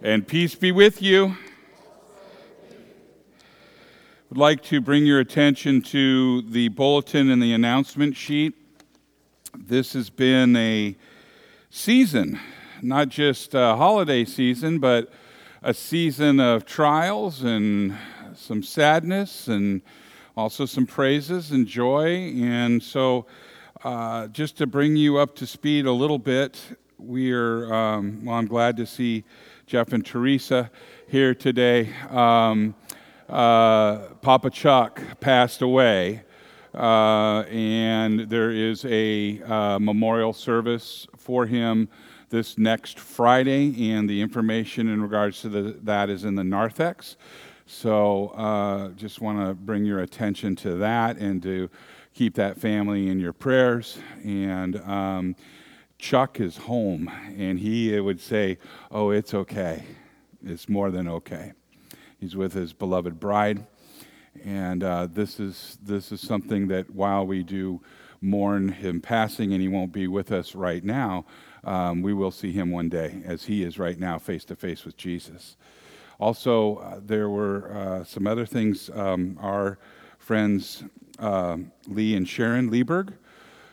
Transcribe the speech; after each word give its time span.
And 0.00 0.28
peace 0.28 0.54
be 0.54 0.70
with 0.70 1.02
you. 1.02 1.36
Would 4.28 4.38
like 4.38 4.62
to 4.64 4.80
bring 4.80 5.04
your 5.04 5.18
attention 5.18 5.82
to 5.82 6.42
the 6.42 6.68
bulletin 6.68 7.28
and 7.30 7.42
the 7.42 7.52
announcement 7.52 8.16
sheet. 8.16 8.54
This 9.58 9.94
has 9.94 10.08
been 10.08 10.54
a 10.54 10.96
season, 11.70 12.38
not 12.80 13.08
just 13.08 13.54
a 13.54 13.74
holiday 13.74 14.24
season, 14.24 14.78
but 14.78 15.12
a 15.64 15.74
season 15.74 16.38
of 16.38 16.64
trials 16.64 17.42
and 17.42 17.98
some 18.36 18.62
sadness 18.62 19.48
and 19.48 19.82
also 20.36 20.64
some 20.64 20.86
praises 20.86 21.50
and 21.50 21.66
joy. 21.66 22.32
And 22.40 22.80
so, 22.80 23.26
uh, 23.82 24.28
just 24.28 24.58
to 24.58 24.66
bring 24.68 24.94
you 24.94 25.18
up 25.18 25.34
to 25.36 25.46
speed 25.46 25.86
a 25.86 25.92
little 25.92 26.20
bit, 26.20 26.60
we 26.98 27.32
are, 27.32 27.74
um, 27.74 28.24
well, 28.24 28.36
I'm 28.36 28.46
glad 28.46 28.76
to 28.76 28.86
see 28.86 29.24
Jeff 29.68 29.92
and 29.92 30.04
Teresa 30.04 30.70
here 31.08 31.34
today. 31.34 31.92
Um, 32.08 32.74
uh, 33.28 33.98
Papa 34.22 34.48
Chuck 34.48 35.02
passed 35.20 35.60
away, 35.60 36.22
uh, 36.74 37.40
and 37.50 38.20
there 38.30 38.50
is 38.50 38.86
a 38.86 39.42
uh, 39.42 39.78
memorial 39.78 40.32
service 40.32 41.06
for 41.18 41.44
him 41.44 41.90
this 42.30 42.56
next 42.56 42.98
Friday, 42.98 43.92
and 43.92 44.08
the 44.08 44.22
information 44.22 44.88
in 44.88 45.02
regards 45.02 45.42
to 45.42 45.50
the, 45.50 45.78
that 45.82 46.08
is 46.08 46.24
in 46.24 46.34
the 46.34 46.44
narthex. 46.44 47.16
So, 47.66 48.28
uh, 48.28 48.88
just 48.92 49.20
want 49.20 49.46
to 49.46 49.52
bring 49.52 49.84
your 49.84 50.00
attention 50.00 50.56
to 50.56 50.76
that 50.76 51.18
and 51.18 51.42
to 51.42 51.68
keep 52.14 52.34
that 52.36 52.58
family 52.58 53.10
in 53.10 53.20
your 53.20 53.34
prayers. 53.34 53.98
And 54.24 54.76
um, 54.76 55.36
Chuck 55.98 56.38
is 56.38 56.56
home, 56.56 57.10
and 57.36 57.58
he 57.58 57.98
would 57.98 58.20
say, 58.20 58.58
Oh, 58.90 59.10
it's 59.10 59.34
okay. 59.34 59.84
It's 60.44 60.68
more 60.68 60.90
than 60.90 61.08
okay. 61.08 61.52
He's 62.20 62.36
with 62.36 62.52
his 62.52 62.72
beloved 62.72 63.18
bride. 63.18 63.66
And 64.44 64.84
uh, 64.84 65.08
this, 65.10 65.40
is, 65.40 65.78
this 65.82 66.12
is 66.12 66.20
something 66.20 66.68
that 66.68 66.90
while 66.90 67.26
we 67.26 67.42
do 67.42 67.80
mourn 68.20 68.68
him 68.68 69.00
passing 69.00 69.52
and 69.52 69.60
he 69.60 69.68
won't 69.68 69.92
be 69.92 70.06
with 70.06 70.30
us 70.30 70.54
right 70.54 70.84
now, 70.84 71.24
um, 71.64 72.02
we 72.02 72.14
will 72.14 72.30
see 72.30 72.52
him 72.52 72.70
one 72.70 72.88
day 72.88 73.20
as 73.24 73.44
he 73.44 73.64
is 73.64 73.78
right 73.78 73.98
now 73.98 74.18
face 74.18 74.44
to 74.46 74.56
face 74.56 74.84
with 74.84 74.96
Jesus. 74.96 75.56
Also, 76.20 76.76
uh, 76.76 77.00
there 77.04 77.28
were 77.28 77.72
uh, 77.72 78.04
some 78.04 78.26
other 78.26 78.46
things. 78.46 78.90
Um, 78.94 79.36
our 79.40 79.78
friends 80.18 80.84
uh, 81.18 81.56
Lee 81.86 82.14
and 82.14 82.28
Sharon 82.28 82.70
Lieberg 82.70 83.14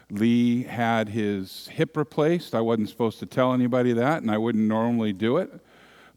Lee 0.09 0.63
had 0.63 1.09
his 1.09 1.67
hip 1.69 1.97
replaced. 1.97 2.53
I 2.53 2.61
wasn't 2.61 2.89
supposed 2.89 3.19
to 3.19 3.25
tell 3.25 3.53
anybody 3.53 3.93
that, 3.93 4.21
and 4.21 4.29
I 4.29 4.37
wouldn't 4.37 4.67
normally 4.67 5.13
do 5.13 5.37
it. 5.37 5.51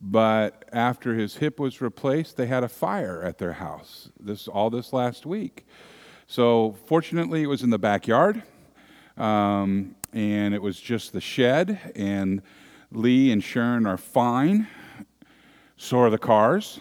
But 0.01 0.65
after 0.73 1.15
his 1.15 1.37
hip 1.37 1.59
was 1.59 1.81
replaced, 1.81 2.37
they 2.37 2.47
had 2.47 2.63
a 2.63 2.69
fire 2.69 3.23
at 3.23 3.39
their 3.39 3.55
house. 3.55 4.11
This 4.21 4.47
all 4.47 4.71
this 4.71 4.93
last 4.93 5.27
week. 5.27 5.67
So 6.27 6.77
fortunately, 6.87 7.43
it 7.43 7.47
was 7.47 7.63
in 7.63 7.71
the 7.71 7.79
backyard, 7.79 8.43
um, 9.17 9.97
and 10.13 10.55
it 10.55 10.63
was 10.63 10.79
just 10.79 11.13
the 11.13 11.21
shed. 11.21 11.93
And 11.97 12.43
Lee 12.93 13.33
and 13.33 13.43
Sharon 13.43 13.87
are 13.87 13.97
fine. 13.97 14.69
So 15.81 16.01
are 16.01 16.11
the 16.11 16.19
cars, 16.19 16.81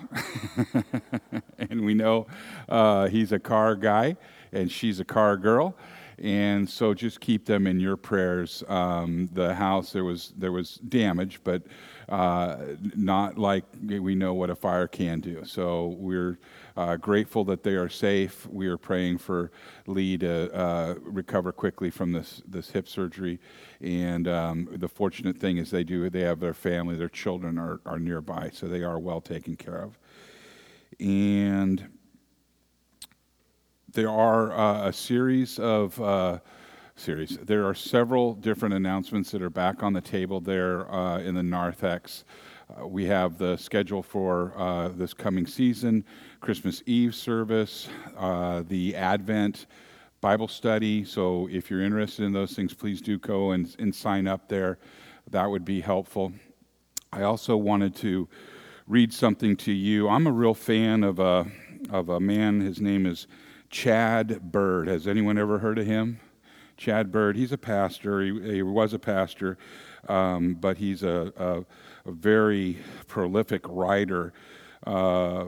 and 1.59 1.85
we 1.85 1.93
know 1.93 2.25
uh, 2.67 3.07
he's 3.07 3.31
a 3.31 3.37
car 3.37 3.75
guy, 3.75 4.17
and 4.51 4.71
she's 4.71 4.99
a 4.99 5.05
car 5.05 5.37
girl 5.37 5.75
and 6.19 6.67
so 6.67 6.93
just 6.93 7.19
keep 7.19 7.45
them 7.45 7.67
in 7.67 7.79
your 7.79 7.95
prayers. 7.95 8.63
Um, 8.67 9.29
the 9.33 9.53
house 9.53 9.93
there 9.93 10.03
was 10.03 10.33
there 10.35 10.51
was 10.51 10.75
damage, 10.75 11.39
but 11.43 11.63
uh, 12.09 12.57
not 12.95 13.37
like 13.37 13.65
we 13.83 14.15
know 14.15 14.33
what 14.33 14.49
a 14.49 14.55
fire 14.55 14.87
can 14.87 15.19
do. 15.19 15.43
So 15.45 15.95
we're 15.99 16.39
uh, 16.75 16.95
grateful 16.95 17.43
that 17.45 17.63
they 17.63 17.75
are 17.75 17.89
safe. 17.89 18.47
We 18.47 18.67
are 18.67 18.77
praying 18.77 19.19
for 19.19 19.51
Lee 19.85 20.17
to 20.19 20.53
uh, 20.55 20.95
recover 21.01 21.51
quickly 21.51 21.91
from 21.91 22.13
this 22.13 22.41
this 22.47 22.71
hip 22.71 22.87
surgery, 22.87 23.39
and 23.79 24.27
um, 24.27 24.69
the 24.71 24.89
fortunate 24.89 25.37
thing 25.37 25.57
is 25.57 25.69
they 25.69 25.83
do 25.83 26.09
they 26.09 26.21
have 26.21 26.39
their 26.39 26.55
family, 26.55 26.95
their 26.95 27.09
children 27.09 27.59
are 27.59 27.79
are 27.85 27.99
nearby, 27.99 28.49
so 28.53 28.67
they 28.67 28.83
are 28.83 28.97
well 28.97 29.21
taken 29.21 29.55
care 29.55 29.83
of, 29.83 29.99
and 30.99 31.87
there 33.97 34.11
are 34.11 34.55
uh, 34.55 34.89
a 34.89 34.93
series 34.93 35.57
of 35.57 35.99
uh, 35.99 36.37
series. 36.95 37.39
There 37.41 37.65
are 37.65 37.73
several 37.73 38.35
different 38.35 38.75
announcements 38.75 39.31
that 39.31 39.41
are 39.41 39.49
back 39.49 39.81
on 39.81 39.91
the 39.91 40.01
table 40.01 40.39
there 40.39 40.87
uh, 40.93 41.17
in 41.17 41.33
the 41.33 41.41
narthex. 41.41 42.23
Uh, 42.69 42.85
we 42.85 43.05
have 43.05 43.39
the 43.39 43.57
schedule 43.57 44.03
for 44.03 44.53
uh, 44.55 44.89
this 44.89 45.15
coming 45.15 45.47
season, 45.47 46.05
Christmas 46.41 46.83
Eve 46.85 47.15
service, 47.15 47.89
uh, 48.15 48.61
the 48.67 48.95
Advent 48.95 49.65
Bible 50.21 50.47
study. 50.47 51.03
So 51.03 51.49
if 51.51 51.71
you're 51.71 51.81
interested 51.81 52.23
in 52.23 52.33
those 52.33 52.53
things, 52.53 52.75
please 52.75 53.01
do 53.01 53.17
go 53.17 53.49
and, 53.49 53.75
and 53.79 53.95
sign 53.95 54.27
up 54.27 54.47
there. 54.47 54.77
That 55.31 55.49
would 55.49 55.65
be 55.65 55.81
helpful. 55.81 56.33
I 57.11 57.23
also 57.23 57.57
wanted 57.57 57.95
to 57.95 58.29
read 58.85 59.11
something 59.11 59.55
to 59.55 59.71
you. 59.71 60.07
I'm 60.07 60.27
a 60.27 60.31
real 60.31 60.53
fan 60.53 61.03
of 61.03 61.17
a, 61.17 61.47
of 61.89 62.09
a 62.09 62.19
man. 62.19 62.61
His 62.61 62.79
name 62.79 63.07
is 63.07 63.25
Chad 63.69 64.51
Bird. 64.51 64.87
Has 64.87 65.07
anyone 65.07 65.37
ever 65.37 65.59
heard 65.59 65.77
of 65.77 65.85
him? 65.85 66.19
Chad 66.77 67.11
Bird. 67.11 67.35
He's 67.35 67.51
a 67.51 67.57
pastor. 67.57 68.21
He, 68.21 68.39
he 68.55 68.61
was 68.61 68.93
a 68.93 68.99
pastor, 68.99 69.57
um, 70.07 70.53
but 70.55 70.77
he's 70.77 71.03
a, 71.03 71.33
a, 71.35 72.09
a, 72.09 72.11
very 72.11 72.77
prolific 73.07 73.63
writer. 73.67 74.31
Uh, 74.85 75.45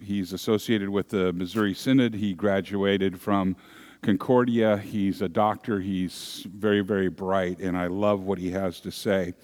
he's 0.00 0.32
associated 0.32 0.88
with 0.88 1.10
the 1.10 1.32
Missouri 1.32 1.74
Synod. 1.74 2.14
He 2.14 2.32
graduated 2.32 3.20
from 3.20 3.54
Concordia. 4.00 4.78
He's 4.78 5.22
a 5.22 5.28
doctor. 5.28 5.78
He's 5.80 6.46
very, 6.52 6.80
very 6.80 7.08
bright, 7.08 7.60
and 7.60 7.76
I 7.76 7.86
love 7.86 8.22
what 8.22 8.38
he 8.38 8.50
has 8.50 8.80
to 8.80 8.90
say. 8.90 9.34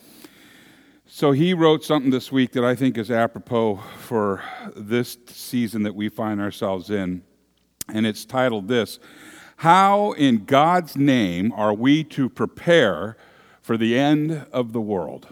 So 1.07 1.33
he 1.33 1.55
wrote 1.55 1.85
something 1.85 2.11
this 2.11 2.33
week 2.33 2.53
that 2.53 2.65
I 2.65 2.75
think 2.75 2.99
is 2.99 3.11
apropos 3.11 3.77
for 3.99 4.43
this 4.77 5.17
season 5.27 5.83
that 5.85 5.95
we 5.95 6.09
find 6.09 6.41
ourselves 6.41 6.91
in 6.91 7.23
and 7.93 8.07
it's 8.07 8.25
titled 8.25 8.69
this 8.69 8.99
How 9.57 10.13
in 10.13 10.45
God's 10.45 10.97
Name 10.97 11.53
Are 11.53 11.75
We 11.75 12.05
to 12.05 12.29
Prepare 12.29 13.17
for 13.61 13.77
the 13.77 13.99
End 13.99 14.47
of 14.53 14.73
the 14.73 14.81
World? 14.81 15.29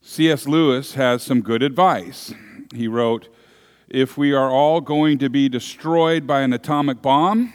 C.S. 0.00 0.46
Lewis 0.46 0.94
has 0.94 1.22
some 1.22 1.40
good 1.40 1.62
advice. 1.62 2.32
He 2.74 2.86
wrote, 2.86 3.28
If 3.88 4.16
we 4.16 4.32
are 4.32 4.50
all 4.50 4.80
going 4.80 5.18
to 5.18 5.28
be 5.28 5.48
destroyed 5.48 6.26
by 6.26 6.42
an 6.42 6.52
atomic 6.52 7.02
bomb, 7.02 7.52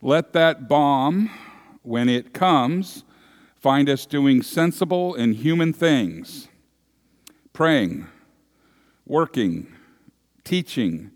let 0.00 0.32
that 0.32 0.68
bomb, 0.68 1.30
when 1.82 2.08
it 2.08 2.32
comes, 2.32 3.04
find 3.56 3.88
us 3.88 4.06
doing 4.06 4.42
sensible 4.42 5.14
and 5.14 5.34
human 5.34 5.72
things 5.72 6.48
praying, 7.58 8.06
working, 9.04 9.66
teaching, 10.44 11.10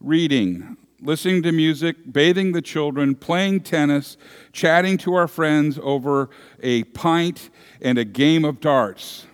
reading, 0.00 0.76
listening 1.00 1.42
to 1.42 1.52
music, 1.52 1.96
bathing 2.12 2.52
the 2.52 2.62
children, 2.62 3.14
playing 3.14 3.60
tennis, 3.60 4.16
chatting 4.52 4.98
to 4.98 5.14
our 5.14 5.28
friends 5.28 5.78
over 5.82 6.30
a 6.62 6.84
pint 6.84 7.50
and 7.80 7.98
a 7.98 8.04
game 8.04 8.44
of 8.44 8.60
darts. 8.60 9.26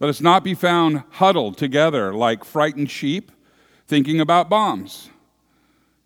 Let 0.00 0.08
us 0.08 0.20
not 0.20 0.44
be 0.44 0.54
found 0.54 1.02
huddled 1.10 1.56
together 1.56 2.14
like 2.14 2.44
frightened 2.44 2.90
sheep, 2.90 3.32
thinking 3.86 4.20
about 4.20 4.48
bombs. 4.48 5.10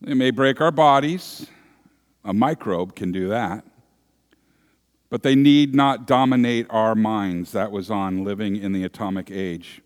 They 0.00 0.14
may 0.14 0.30
break 0.30 0.60
our 0.60 0.72
bodies, 0.72 1.46
a 2.24 2.32
microbe 2.32 2.96
can 2.96 3.12
do 3.12 3.28
that, 3.28 3.64
but 5.10 5.22
they 5.22 5.34
need 5.34 5.74
not 5.74 6.06
dominate 6.06 6.66
our 6.70 6.94
minds. 6.94 7.52
That 7.52 7.70
was 7.70 7.90
on 7.90 8.24
living 8.24 8.56
in 8.56 8.72
the 8.72 8.84
atomic 8.84 9.30
age. 9.30 9.82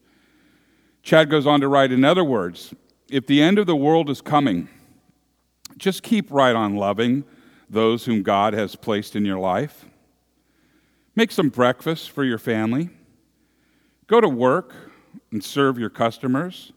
Chad 1.03 1.31
goes 1.31 1.47
on 1.47 1.61
to 1.61 1.69
write, 1.69 1.93
in 1.93 2.05
other 2.05 2.25
words, 2.25 2.75
if 3.09 3.27
the 3.27 3.41
end 3.43 3.59
of 3.59 3.67
the 3.67 3.77
world 3.77 4.11
is 4.11 4.21
coming, 4.21 4.69
just 5.77 6.03
keep 6.03 6.31
right 6.31 6.55
on 6.55 6.77
loving 6.77 7.25
those 7.69 8.05
whom 8.05 8.23
God 8.23 8.55
has 8.55 8.77
placed 8.77 9.17
in 9.17 9.25
your 9.25 9.39
life. 9.39 9.85
Make 11.15 11.31
some 11.31 11.49
breakfast 11.49 12.11
for 12.11 12.25
your 12.25 12.39
family. 12.39 12.91
Go 14.07 14.21
to 14.21 14.29
work 14.29 14.75
and 15.31 15.43
serve 15.43 15.79
your 15.79 15.91
customers. 15.91 16.73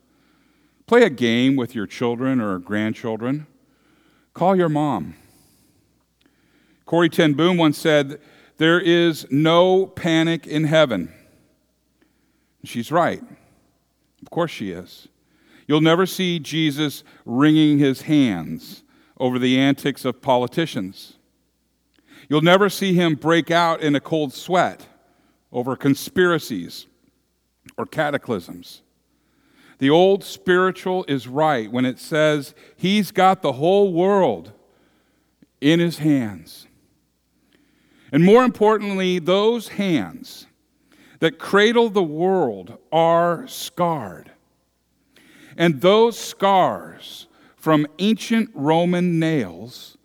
Play 0.87 1.03
a 1.03 1.09
game 1.09 1.55
with 1.55 1.75
your 1.75 1.85
children 1.85 2.41
or 2.41 2.57
grandchildren. 2.57 3.45
Call 4.33 4.55
your 4.55 4.69
mom. 4.69 5.15
Corrie 6.85 7.09
Ten 7.09 7.33
Boom 7.33 7.57
once 7.57 7.77
said, 7.77 8.19
There 8.57 8.79
is 8.79 9.27
no 9.29 9.85
panic 9.85 10.47
in 10.47 10.63
heaven. 10.63 11.13
She's 12.63 12.91
right. 12.91 13.21
Of 14.21 14.29
course 14.31 14.51
she 14.51 14.71
is. 14.71 15.07
You'll 15.69 15.81
never 15.81 16.07
see 16.07 16.39
Jesus 16.39 17.03
wringing 17.25 17.77
his 17.77 18.01
hands 18.01 18.81
over 19.19 19.37
the 19.37 19.59
antics 19.59 20.03
of 20.03 20.19
politicians. 20.19 21.17
You'll 22.27 22.41
never 22.41 22.71
see 22.71 22.95
him 22.95 23.13
break 23.13 23.51
out 23.51 23.79
in 23.79 23.93
a 23.93 23.99
cold 23.99 24.33
sweat 24.33 24.87
over 25.51 25.75
conspiracies 25.75 26.87
or 27.77 27.85
cataclysms. 27.85 28.81
The 29.77 29.91
old 29.91 30.23
spiritual 30.23 31.05
is 31.07 31.27
right 31.27 31.71
when 31.71 31.85
it 31.85 31.99
says 31.99 32.55
he's 32.75 33.11
got 33.11 33.43
the 33.43 33.53
whole 33.53 33.93
world 33.93 34.51
in 35.61 35.79
his 35.79 35.99
hands. 35.99 36.65
And 38.11 38.23
more 38.23 38.43
importantly, 38.43 39.19
those 39.19 39.67
hands 39.67 40.47
that 41.19 41.37
cradle 41.37 41.91
the 41.91 42.01
world 42.01 42.79
are 42.91 43.45
scarred. 43.45 44.31
And 45.59 45.81
those 45.81 46.17
scars 46.17 47.27
from 47.57 47.85
ancient 47.99 48.49
Roman 48.53 49.19
nails 49.19 49.97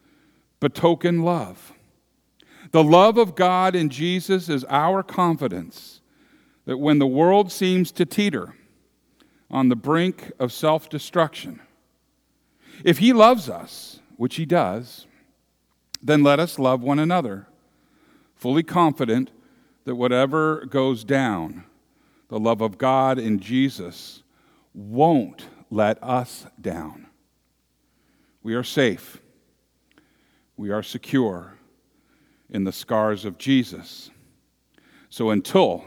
betoken 0.60 1.22
love. 1.22 1.72
The 2.72 2.82
love 2.82 3.16
of 3.18 3.36
God 3.36 3.76
in 3.76 3.88
Jesus 3.88 4.48
is 4.48 4.64
our 4.68 5.04
confidence 5.04 6.00
that 6.64 6.78
when 6.78 6.98
the 6.98 7.06
world 7.06 7.52
seems 7.52 7.92
to 7.92 8.04
teeter 8.04 8.56
on 9.48 9.68
the 9.68 9.76
brink 9.76 10.32
of 10.40 10.52
self 10.52 10.90
destruction, 10.90 11.60
if 12.84 12.98
He 12.98 13.12
loves 13.12 13.48
us, 13.48 14.00
which 14.16 14.34
He 14.34 14.44
does, 14.44 15.06
then 16.02 16.24
let 16.24 16.40
us 16.40 16.58
love 16.58 16.82
one 16.82 16.98
another, 16.98 17.46
fully 18.34 18.64
confident 18.64 19.30
that 19.84 19.94
whatever 19.94 20.66
goes 20.66 21.04
down, 21.04 21.62
the 22.28 22.40
love 22.40 22.60
of 22.60 22.76
God 22.76 23.20
in 23.20 23.38
Jesus 23.38 24.23
won't 24.74 25.46
let 25.70 26.02
us 26.02 26.46
down. 26.60 27.06
We 28.42 28.54
are 28.54 28.64
safe. 28.64 29.20
We 30.56 30.70
are 30.70 30.82
secure 30.82 31.54
in 32.50 32.64
the 32.64 32.72
scars 32.72 33.24
of 33.24 33.38
Jesus. 33.38 34.10
So 35.08 35.30
until 35.30 35.84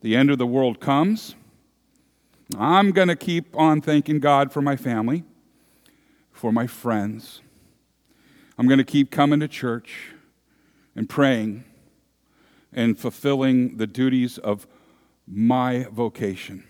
the 0.00 0.16
end 0.16 0.30
of 0.30 0.38
the 0.38 0.46
world 0.46 0.80
comes, 0.80 1.34
I'm 2.58 2.92
going 2.92 3.08
to 3.08 3.16
keep 3.16 3.54
on 3.56 3.80
thanking 3.80 4.18
God 4.18 4.52
for 4.52 4.62
my 4.62 4.76
family, 4.76 5.24
for 6.32 6.52
my 6.52 6.66
friends. 6.66 7.42
I'm 8.58 8.66
going 8.66 8.78
to 8.78 8.84
keep 8.84 9.10
coming 9.10 9.40
to 9.40 9.48
church 9.48 10.12
and 10.96 11.08
praying 11.08 11.64
and 12.72 12.98
fulfilling 12.98 13.76
the 13.76 13.86
duties 13.86 14.38
of 14.38 14.66
my 15.26 15.86
vocation. 15.92 16.64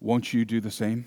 Won't 0.00 0.32
you 0.32 0.44
do 0.44 0.60
the 0.60 0.70
same? 0.70 1.06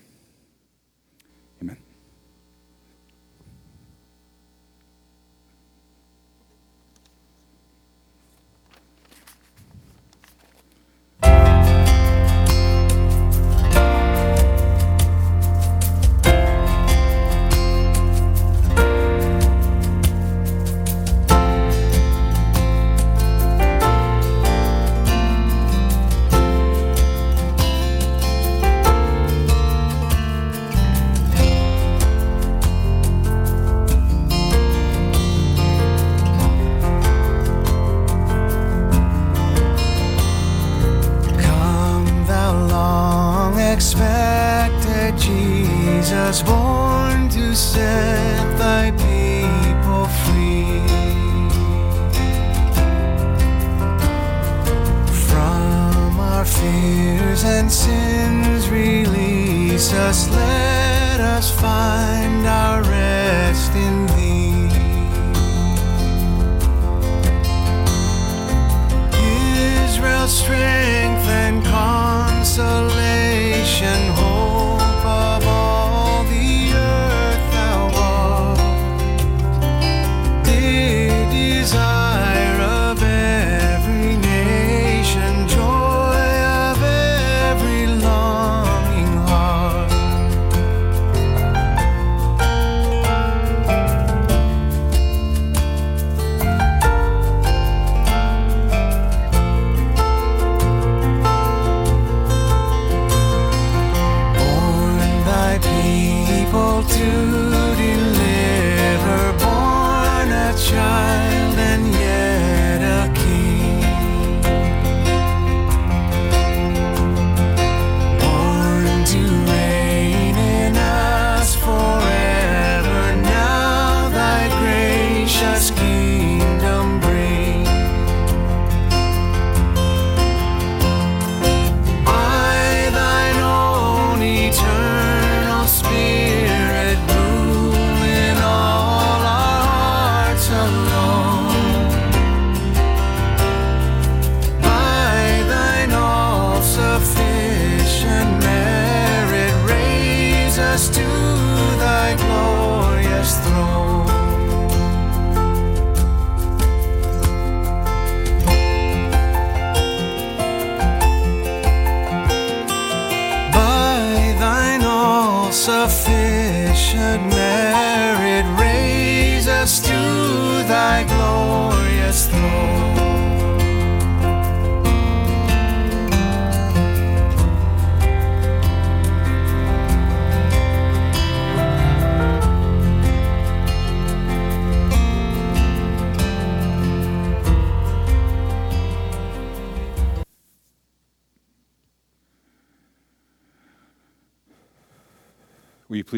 Will 166.93 167.40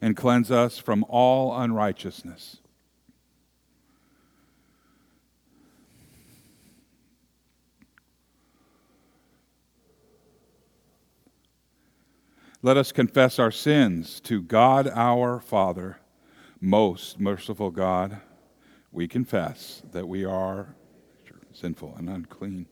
and 0.00 0.16
cleanse 0.16 0.50
us 0.50 0.78
from 0.78 1.04
all 1.08 1.56
unrighteousness. 1.56 2.58
Let 12.62 12.76
us 12.76 12.92
confess 12.92 13.38
our 13.38 13.50
sins 13.50 14.20
to 14.20 14.42
God 14.42 14.86
our 14.88 15.40
Father, 15.40 15.98
most 16.60 17.18
merciful 17.18 17.70
God. 17.70 18.20
We 18.92 19.08
confess 19.08 19.82
that 19.92 20.06
we 20.06 20.26
are 20.26 20.74
sinful 21.52 21.94
and 21.96 22.10
unclean. 22.10 22.66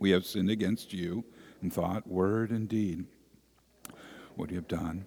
We 0.00 0.10
have 0.10 0.26
sinned 0.26 0.50
against 0.50 0.92
you 0.92 1.24
in 1.62 1.70
thought, 1.70 2.08
word, 2.08 2.50
and 2.50 2.68
deed. 2.68 3.04
What 4.34 4.50
you 4.50 4.56
have 4.56 4.68
done, 4.68 5.06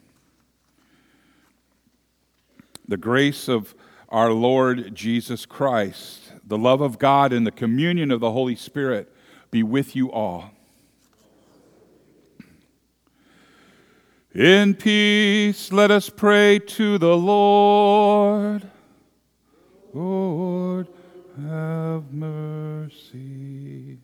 The 2.87 2.97
grace 2.97 3.47
of 3.47 3.75
our 4.09 4.31
Lord 4.31 4.93
Jesus 4.93 5.45
Christ, 5.45 6.33
the 6.45 6.57
love 6.57 6.81
of 6.81 6.99
God, 6.99 7.31
and 7.31 7.47
the 7.47 7.51
communion 7.51 8.11
of 8.11 8.19
the 8.19 8.31
Holy 8.31 8.55
Spirit 8.55 9.11
be 9.49 9.63
with 9.63 9.95
you 9.95 10.11
all. 10.11 10.51
In 14.33 14.75
peace, 14.75 15.71
let 15.73 15.91
us 15.91 16.09
pray 16.09 16.59
to 16.59 16.97
the 16.97 17.17
Lord. 17.17 18.69
Lord, 19.93 20.87
have 21.37 22.13
mercy. 22.13 23.99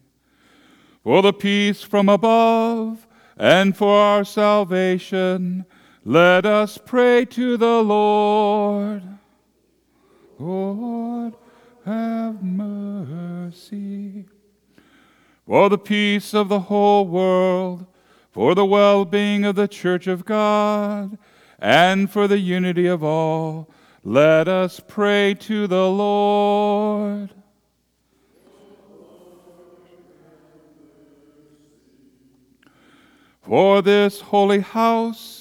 For 1.03 1.21
the 1.21 1.31
peace 1.31 1.81
from 1.81 2.09
above 2.09 3.07
and 3.37 3.77
for 3.77 3.97
our 3.97 4.25
salvation, 4.25 5.65
let 6.07 6.45
us 6.45 6.77
pray 6.77 7.25
to 7.25 7.57
the 7.57 7.83
Lord. 7.83 9.03
Lord, 10.39 11.33
have 11.83 12.41
mercy. 12.41 14.23
For 15.45 15.67
the 15.67 15.77
peace 15.77 16.33
of 16.33 16.47
the 16.47 16.61
whole 16.61 17.05
world, 17.05 17.85
for 18.31 18.55
the 18.55 18.63
well 18.63 19.03
being 19.03 19.43
of 19.43 19.57
the 19.57 19.67
church 19.67 20.07
of 20.07 20.23
God, 20.23 21.17
and 21.59 22.09
for 22.09 22.25
the 22.25 22.39
unity 22.39 22.87
of 22.87 23.03
all, 23.03 23.69
let 24.01 24.47
us 24.47 24.79
pray 24.79 25.33
to 25.33 25.67
the 25.67 25.89
Lord. 25.89 27.31
For 33.41 33.81
this 33.81 34.21
holy 34.21 34.61
house, 34.61 35.36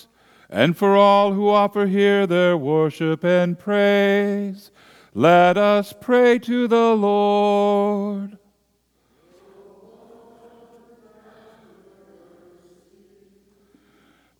and 0.49 0.77
for 0.77 0.97
all 0.97 1.33
who 1.33 1.49
offer 1.49 1.87
here 1.87 2.27
their 2.27 2.57
worship 2.57 3.25
and 3.25 3.59
praise, 3.59 4.71
let 5.15 5.57
us 5.57 5.95
pray 6.01 6.39
to 6.41 6.69
the 6.69 6.95
Lord. 6.95 8.39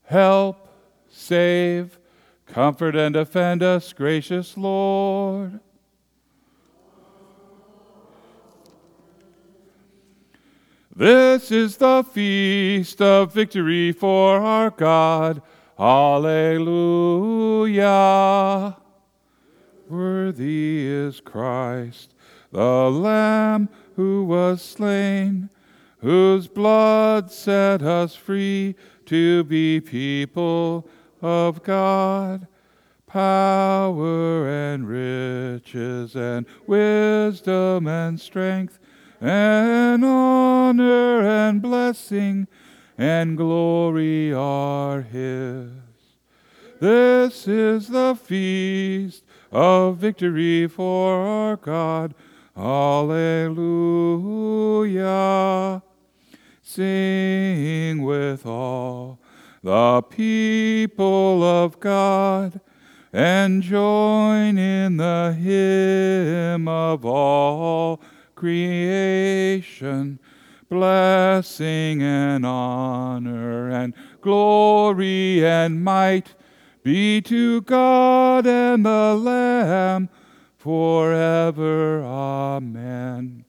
Help, 0.05 0.69
save, 1.09 1.99
comfort, 2.47 2.95
and 2.95 3.15
defend 3.15 3.63
us, 3.63 3.93
gracious 3.93 4.57
Lord. 4.57 5.61
This 10.95 11.51
is 11.51 11.77
the 11.77 12.05
feast 12.05 13.03
of 13.03 13.35
victory 13.35 13.93
for 13.93 14.41
our 14.41 14.71
God. 14.71 15.43
Alleluia. 15.79 16.77
Worthy 19.89 20.87
is 20.87 21.21
Christ, 21.21 22.15
the 22.51 22.91
Lamb 22.91 23.69
who 23.95 24.25
was 24.25 24.63
slain, 24.63 25.51
whose 25.99 26.49
blood 26.49 27.31
set 27.31 27.83
us 27.83 28.15
free 28.15 28.75
to 29.05 29.45
be 29.45 29.81
people 29.81 30.89
of 31.21 31.63
God. 31.63 32.49
Power 33.07 34.49
and 34.49 34.89
riches 34.89 36.17
and 36.17 36.47
wisdom 36.67 37.87
and 37.87 38.21
strength 38.21 38.79
and 39.21 40.05
honor 40.05 41.21
and 41.21 41.63
blessing 41.63 42.49
and 42.99 43.37
glory 43.37 44.33
are 44.33 45.03
His. 45.03 45.71
This 46.81 47.49
is 47.49 47.89
the 47.89 48.15
feast 48.15 49.25
of 49.51 49.97
victory 49.97 50.67
for 50.69 51.15
our 51.15 51.57
God. 51.57 52.15
Alleluia. 52.57 53.53
Sing 56.63 58.03
with 58.03 58.45
all 58.47 59.19
the 59.63 60.03
people 60.03 61.43
of 61.43 61.81
God 61.81 62.61
and 63.13 63.63
join 63.63 64.59
in 64.59 64.97
the 64.99 65.35
hymn 65.39 66.69
of 66.69 67.05
all 67.05 68.01
creation. 68.35 70.19
Blessing 70.69 72.03
and 72.03 72.45
honor 72.45 73.71
and 73.71 73.95
glory 74.21 75.47
and 75.47 75.85
might 75.85 76.35
be 76.83 77.21
to 77.23 77.61
God 77.63 78.47
and 78.47 78.85
the 78.85 79.15
Lamb 79.15 80.09
forever. 80.57 82.03
Amen. 82.03 83.45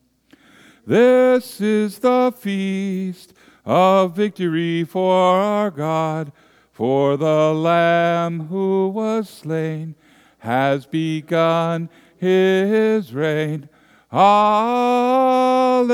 This 0.86 1.60
is 1.60 2.00
the 2.00 2.32
feast 2.38 3.34
of 3.66 4.16
victory 4.16 4.84
for 4.84 5.40
our 5.40 5.72
God, 5.72 6.32
for 6.72 7.18
the 7.18 7.52
Lamb 7.54 8.48
who 8.48 8.90
was 8.90 9.28
slain 9.28 9.96
has 10.40 10.86
begun 10.86 11.90
his 12.16 13.14
reign. 13.14 13.70
Alleluia. 14.18 15.92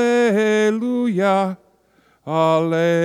Alleluia. 2.25 3.03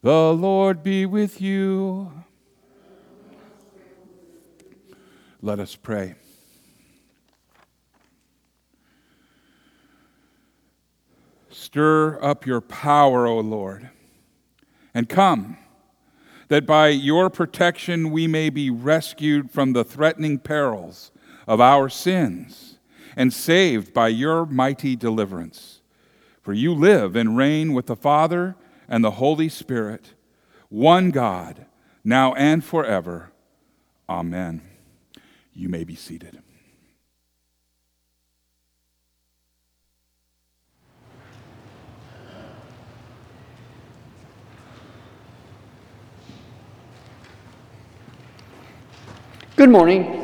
The 0.00 0.32
Lord 0.32 0.84
be 0.84 1.04
with 1.04 1.40
you. 1.40 2.12
Let 5.42 5.58
us 5.58 5.74
pray. 5.74 6.14
Stir 11.50 12.22
up 12.22 12.46
your 12.46 12.60
power, 12.60 13.26
O 13.26 13.40
Lord, 13.40 13.90
and 14.94 15.08
come, 15.08 15.58
that 16.46 16.66
by 16.66 16.90
your 16.90 17.28
protection 17.30 18.12
we 18.12 18.28
may 18.28 18.48
be 18.48 18.70
rescued 18.70 19.50
from 19.50 19.72
the 19.72 19.82
threatening 19.82 20.38
perils 20.38 21.10
of 21.46 21.60
our 21.60 21.88
sins 21.88 22.78
and 23.16 23.32
saved 23.32 23.92
by 23.92 24.08
your 24.08 24.46
mighty 24.46 24.96
deliverance. 24.96 25.80
For 26.42 26.52
you 26.52 26.74
live 26.74 27.16
and 27.16 27.36
reign 27.36 27.74
with 27.74 27.86
the 27.86 27.96
Father 27.96 28.56
and 28.88 29.04
the 29.04 29.12
Holy 29.12 29.48
Spirit, 29.48 30.14
one 30.68 31.10
God, 31.10 31.66
now 32.02 32.32
and 32.34 32.64
forever. 32.64 33.32
Amen. 34.08 34.62
You 35.52 35.68
may 35.68 35.84
be 35.84 35.94
seated. 35.94 36.42
Good 49.56 49.68
morning. 49.68 50.19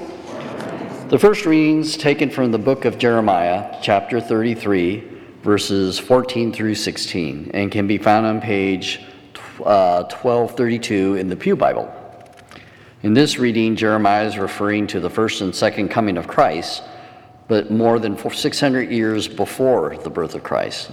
The 1.08 1.20
first 1.20 1.46
readings 1.46 1.96
taken 1.96 2.30
from 2.30 2.50
the 2.50 2.58
book 2.58 2.84
of 2.84 2.98
Jeremiah, 2.98 3.78
chapter 3.80 4.20
33, 4.20 5.08
verses 5.40 6.00
14 6.00 6.52
through 6.52 6.74
16, 6.74 7.52
and 7.54 7.70
can 7.70 7.86
be 7.86 7.96
found 7.96 8.26
on 8.26 8.40
page 8.40 9.02
uh, 9.60 10.02
1232 10.02 11.14
in 11.14 11.28
the 11.28 11.36
Pew 11.36 11.54
Bible. 11.54 11.94
In 13.04 13.14
this 13.14 13.38
reading, 13.38 13.76
Jeremiah 13.76 14.26
is 14.26 14.36
referring 14.36 14.88
to 14.88 14.98
the 14.98 15.08
first 15.08 15.40
and 15.42 15.54
second 15.54 15.90
coming 15.90 16.16
of 16.16 16.26
Christ, 16.26 16.82
but 17.46 17.70
more 17.70 18.00
than 18.00 18.18
600 18.18 18.90
years 18.90 19.28
before 19.28 19.96
the 19.98 20.10
birth 20.10 20.34
of 20.34 20.42
Christ. 20.42 20.90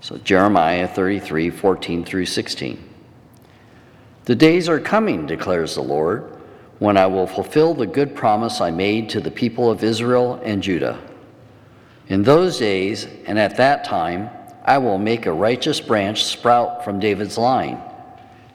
So, 0.00 0.18
Jeremiah 0.18 0.88
33, 0.88 1.50
14 1.50 2.04
through 2.04 2.26
16. 2.26 2.88
The 4.24 4.34
days 4.34 4.68
are 4.68 4.80
coming, 4.80 5.26
declares 5.26 5.76
the 5.76 5.82
Lord 5.82 6.35
when 6.78 6.96
I 6.96 7.06
will 7.06 7.26
fulfill 7.26 7.74
the 7.74 7.86
good 7.86 8.14
promise 8.14 8.60
I 8.60 8.70
made 8.70 9.08
to 9.10 9.20
the 9.20 9.30
people 9.30 9.70
of 9.70 9.82
Israel 9.82 10.40
and 10.44 10.62
Judah. 10.62 10.98
In 12.08 12.22
those 12.22 12.58
days 12.58 13.06
and 13.26 13.38
at 13.38 13.56
that 13.56 13.84
time, 13.84 14.30
I 14.64 14.78
will 14.78 14.98
make 14.98 15.26
a 15.26 15.32
righteous 15.32 15.80
branch 15.80 16.24
sprout 16.24 16.84
from 16.84 17.00
David's 17.00 17.38
line, 17.38 17.80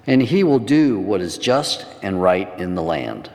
and 0.05 0.21
he 0.21 0.43
will 0.43 0.59
do 0.59 0.99
what 0.99 1.21
is 1.21 1.37
just 1.37 1.85
and 2.01 2.21
right 2.21 2.51
in 2.59 2.75
the 2.75 2.83
land. 2.83 3.29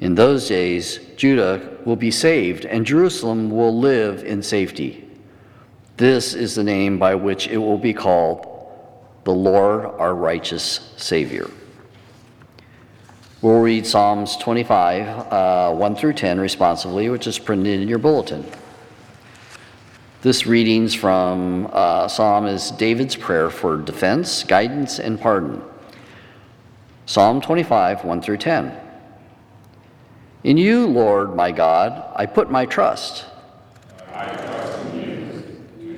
In 0.00 0.14
those 0.14 0.48
days, 0.48 0.98
Judah 1.16 1.76
will 1.84 1.96
be 1.96 2.10
saved, 2.10 2.64
and 2.64 2.86
Jerusalem 2.86 3.50
will 3.50 3.78
live 3.78 4.24
in 4.24 4.42
safety. 4.42 5.06
This 5.98 6.32
is 6.32 6.54
the 6.54 6.64
name 6.64 6.98
by 6.98 7.14
which 7.14 7.46
it 7.48 7.58
will 7.58 7.78
be 7.78 7.92
called 7.92 8.46
the 9.24 9.32
Lord 9.32 9.84
our 9.84 10.14
righteous 10.14 10.94
Savior. 10.96 11.50
We'll 13.42 13.60
read 13.60 13.86
Psalms 13.86 14.36
25, 14.36 15.32
uh, 15.32 15.74
1 15.74 15.96
through 15.96 16.12
10 16.12 16.38
responsively, 16.38 17.08
which 17.08 17.26
is 17.26 17.38
printed 17.38 17.80
in 17.80 17.88
your 17.88 17.98
bulletin. 17.98 18.44
This 20.20 20.46
readings 20.46 20.94
from 20.94 21.70
uh, 21.72 22.06
Psalm 22.08 22.44
is 22.44 22.70
David's 22.72 23.16
prayer 23.16 23.48
for 23.48 23.78
defense, 23.78 24.44
guidance, 24.44 24.98
and 24.98 25.18
pardon. 25.18 25.62
Psalm 27.06 27.40
25, 27.40 28.04
1 28.04 28.20
through 28.20 28.36
10. 28.36 28.78
In 30.44 30.58
you, 30.58 30.86
Lord 30.86 31.34
my 31.34 31.50
God, 31.50 32.12
I 32.14 32.26
put 32.26 32.50
my 32.50 32.66
trust. 32.66 33.24
I 34.12 34.26
trust 34.26 34.84
in 34.88 35.00
you. 35.00 35.96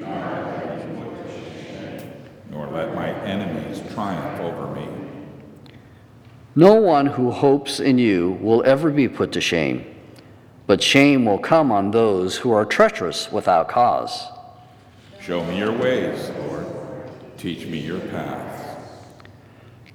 Do 2.48 2.56
not 2.56 2.72
let 2.72 2.94
my 2.94 3.08
enemies 3.24 3.82
triumph. 3.92 4.31
No 6.54 6.74
one 6.74 7.06
who 7.06 7.30
hopes 7.30 7.80
in 7.80 7.96
you 7.96 8.32
will 8.42 8.62
ever 8.66 8.90
be 8.90 9.08
put 9.08 9.32
to 9.32 9.40
shame, 9.40 9.86
but 10.66 10.82
shame 10.82 11.24
will 11.24 11.38
come 11.38 11.72
on 11.72 11.90
those 11.90 12.36
who 12.36 12.52
are 12.52 12.66
treacherous 12.66 13.32
without 13.32 13.70
cause. 13.70 14.26
Show 15.18 15.42
me 15.46 15.56
your 15.56 15.72
ways, 15.72 16.30
Lord. 16.40 16.66
Teach 17.38 17.64
me 17.66 17.78
your 17.78 18.00
paths. 18.00 18.84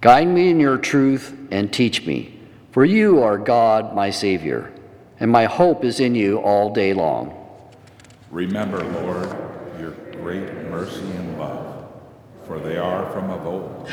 Guide 0.01 0.27
me 0.29 0.49
in 0.49 0.59
your 0.59 0.79
truth 0.79 1.37
and 1.51 1.71
teach 1.71 2.07
me, 2.07 2.39
for 2.71 2.85
you 2.85 3.21
are 3.21 3.37
God, 3.37 3.93
my 3.93 4.09
Savior, 4.09 4.73
and 5.19 5.31
my 5.31 5.45
hope 5.45 5.83
is 5.83 5.99
in 5.99 6.15
you 6.15 6.37
all 6.39 6.73
day 6.73 6.91
long. 6.91 7.33
Remember, 8.31 8.83
Lord, 8.83 9.29
your 9.79 9.91
great 10.21 10.51
mercy 10.71 11.01
and 11.01 11.37
love, 11.37 11.85
for 12.45 12.57
they 12.59 12.77
are 12.77 13.11
from 13.11 13.29
of 13.29 13.45
old. 13.45 13.91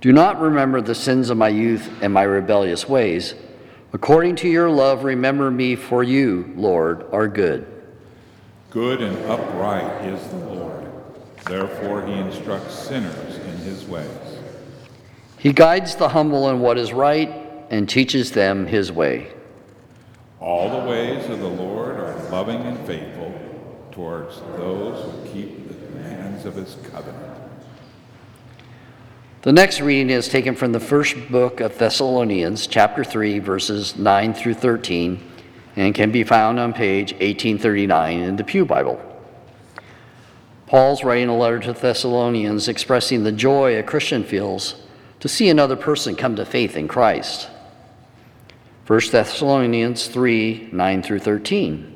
Do 0.00 0.12
not 0.12 0.40
remember 0.40 0.80
the 0.80 0.94
sins 0.94 1.30
of 1.30 1.38
my 1.38 1.48
youth 1.48 1.88
and 2.02 2.12
my 2.12 2.22
rebellious 2.22 2.88
ways. 2.88 3.34
According 3.92 4.36
to 4.36 4.48
your 4.48 4.68
love, 4.68 5.04
remember 5.04 5.50
me, 5.50 5.74
for 5.74 6.02
you, 6.02 6.52
Lord, 6.54 7.06
are 7.12 7.28
good. 7.28 7.66
Good 8.70 9.00
and 9.00 9.16
upright 9.24 10.04
is 10.04 10.22
the 10.28 10.36
Lord. 10.36 10.86
Therefore, 11.46 12.04
he 12.06 12.12
instructs 12.12 12.74
sinners 12.74 13.36
in 13.36 13.56
his 13.58 13.86
ways. 13.86 14.08
He 15.38 15.52
guides 15.52 15.94
the 15.96 16.10
humble 16.10 16.50
in 16.50 16.60
what 16.60 16.76
is 16.76 16.92
right 16.92 17.30
and 17.70 17.88
teaches 17.88 18.32
them 18.32 18.66
his 18.66 18.92
way. 18.92 19.32
All 20.40 20.80
the 20.80 20.88
ways 20.88 21.28
of 21.30 21.38
the 21.38 21.48
Lord 21.48 21.96
are 21.96 22.22
loving 22.30 22.60
and 22.62 22.78
faithful 22.86 23.32
towards 23.92 24.40
those 24.56 25.04
who 25.04 25.32
keep 25.32 25.68
the 25.68 25.74
commands 25.86 26.44
of 26.44 26.54
his 26.54 26.76
covenant. 26.90 27.25
The 29.46 29.52
next 29.52 29.80
reading 29.80 30.10
is 30.10 30.26
taken 30.28 30.56
from 30.56 30.72
the 30.72 30.80
first 30.80 31.14
book 31.30 31.60
of 31.60 31.78
Thessalonians, 31.78 32.66
chapter 32.66 33.04
3, 33.04 33.38
verses 33.38 33.94
9 33.96 34.34
through 34.34 34.54
13, 34.54 35.22
and 35.76 35.94
can 35.94 36.10
be 36.10 36.24
found 36.24 36.58
on 36.58 36.72
page 36.72 37.12
1839 37.12 38.22
in 38.22 38.34
the 38.34 38.42
Pew 38.42 38.64
Bible. 38.64 39.00
Paul's 40.66 41.04
writing 41.04 41.28
a 41.28 41.36
letter 41.36 41.60
to 41.60 41.72
Thessalonians 41.72 42.66
expressing 42.66 43.22
the 43.22 43.30
joy 43.30 43.78
a 43.78 43.84
Christian 43.84 44.24
feels 44.24 44.82
to 45.20 45.28
see 45.28 45.48
another 45.48 45.76
person 45.76 46.16
come 46.16 46.34
to 46.34 46.44
faith 46.44 46.76
in 46.76 46.88
Christ. 46.88 47.48
1 48.88 49.00
Thessalonians 49.12 50.08
3 50.08 50.70
9 50.72 51.02
through 51.04 51.20
13. 51.20 51.95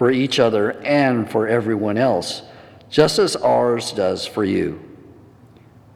for 0.00 0.10
each 0.10 0.38
other 0.40 0.70
and 0.82 1.30
for 1.30 1.46
everyone 1.46 1.98
else, 1.98 2.40
just 2.88 3.18
as 3.18 3.36
ours 3.36 3.92
does 3.92 4.24
for 4.24 4.42
you. 4.42 4.80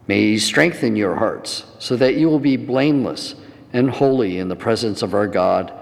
May 0.07 0.21
He 0.33 0.39
strengthen 0.39 0.95
your 0.95 1.15
hearts 1.15 1.65
so 1.79 1.97
that 1.97 2.15
you 2.15 2.29
will 2.29 2.39
be 2.39 2.59
blameless 2.59 3.35
and 3.73 3.89
holy 3.89 4.37
in 4.37 4.49
the 4.49 4.57
presence 4.57 5.01
of 5.01 5.15
our 5.15 5.27
God 5.27 5.73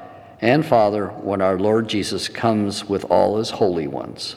and 0.40 0.64
Father 0.64 1.08
when 1.08 1.42
our 1.42 1.58
Lord 1.58 1.88
Jesus 1.88 2.28
comes 2.28 2.88
with 2.88 3.04
all 3.06 3.38
His 3.38 3.50
holy 3.50 3.88
ones. 3.88 4.36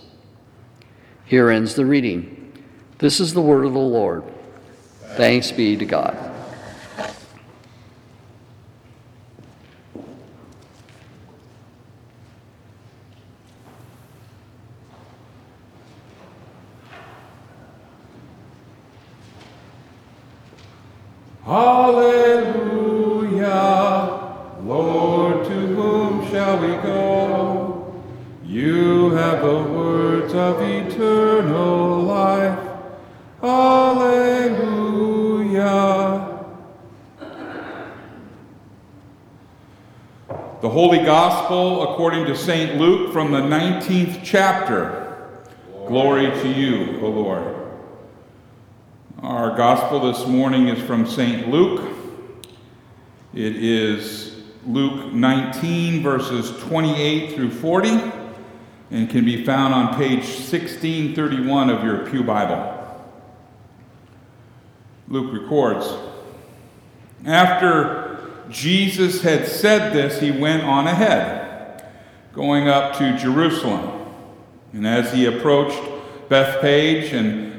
Here 1.23 1.51
ends 1.51 1.75
the 1.75 1.85
reading. 1.85 2.53
This 2.97 3.19
is 3.19 3.35
the 3.35 3.41
word 3.43 3.67
of 3.67 3.73
the 3.73 3.79
Lord. 3.79 4.23
Thanks 5.15 5.51
be 5.51 5.77
to 5.77 5.85
God. 5.85 6.34
Hallelujah. 21.45 22.65
Lord, 24.63 25.45
to 25.45 25.53
whom 25.53 26.27
shall 26.31 26.59
we 26.59 26.69
go? 26.81 27.93
You 28.43 29.11
have 29.11 29.41
the 29.41 29.61
words 29.61 30.33
of 30.33 30.59
eternal 30.59 32.01
life. 32.01 32.57
Alleluia. 33.43 34.75
The 40.61 40.69
Holy 40.69 41.05
Gospel 41.05 41.93
according 41.93 42.25
to 42.25 42.35
St. 42.35 42.81
Luke 42.81 43.13
from 43.13 43.31
the 43.31 43.41
19th 43.41 44.21
chapter. 44.23 45.37
Glory 45.85 46.31
to 46.41 46.47
you, 46.51 46.99
O 47.01 47.09
Lord. 47.09 47.64
Our 49.25 49.57
Gospel 49.57 50.01
this 50.01 50.27
morning 50.27 50.67
is 50.67 50.79
from 50.83 51.07
St. 51.07 51.49
Luke. 51.49 51.81
It 53.33 53.55
is 53.55 54.43
Luke 54.67 55.13
19, 55.13 56.03
verses 56.03 56.51
28 56.65 57.33
through 57.33 57.49
40, 57.49 57.89
and 58.91 59.09
can 59.09 59.25
be 59.25 59.43
found 59.43 59.73
on 59.73 59.95
page 59.95 60.19
1631 60.19 61.71
of 61.71 61.83
your 61.83 62.07
Pew 62.07 62.23
Bible. 62.23 62.71
Luke 65.07 65.33
records 65.33 65.91
After 67.25 68.29
Jesus 68.51 69.23
had 69.23 69.47
said 69.47 69.91
this, 69.91 70.19
he 70.19 70.29
went 70.29 70.61
on 70.61 70.85
ahead, 70.85 71.83
going 72.31 72.67
up 72.67 72.95
to 72.99 73.17
Jerusalem. 73.17 74.05
And 74.71 74.85
as 74.85 75.11
he 75.11 75.25
approached 75.25 75.81
Bethphage 76.29 77.11
and 77.11 77.54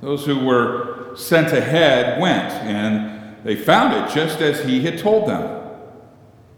Those 0.00 0.24
who 0.24 0.44
were 0.44 1.14
sent 1.16 1.52
ahead 1.52 2.20
went, 2.20 2.52
and 2.52 3.44
they 3.44 3.56
found 3.56 3.94
it 3.94 4.14
just 4.14 4.40
as 4.40 4.64
he 4.64 4.80
had 4.80 4.98
told 4.98 5.28
them. 5.28 5.58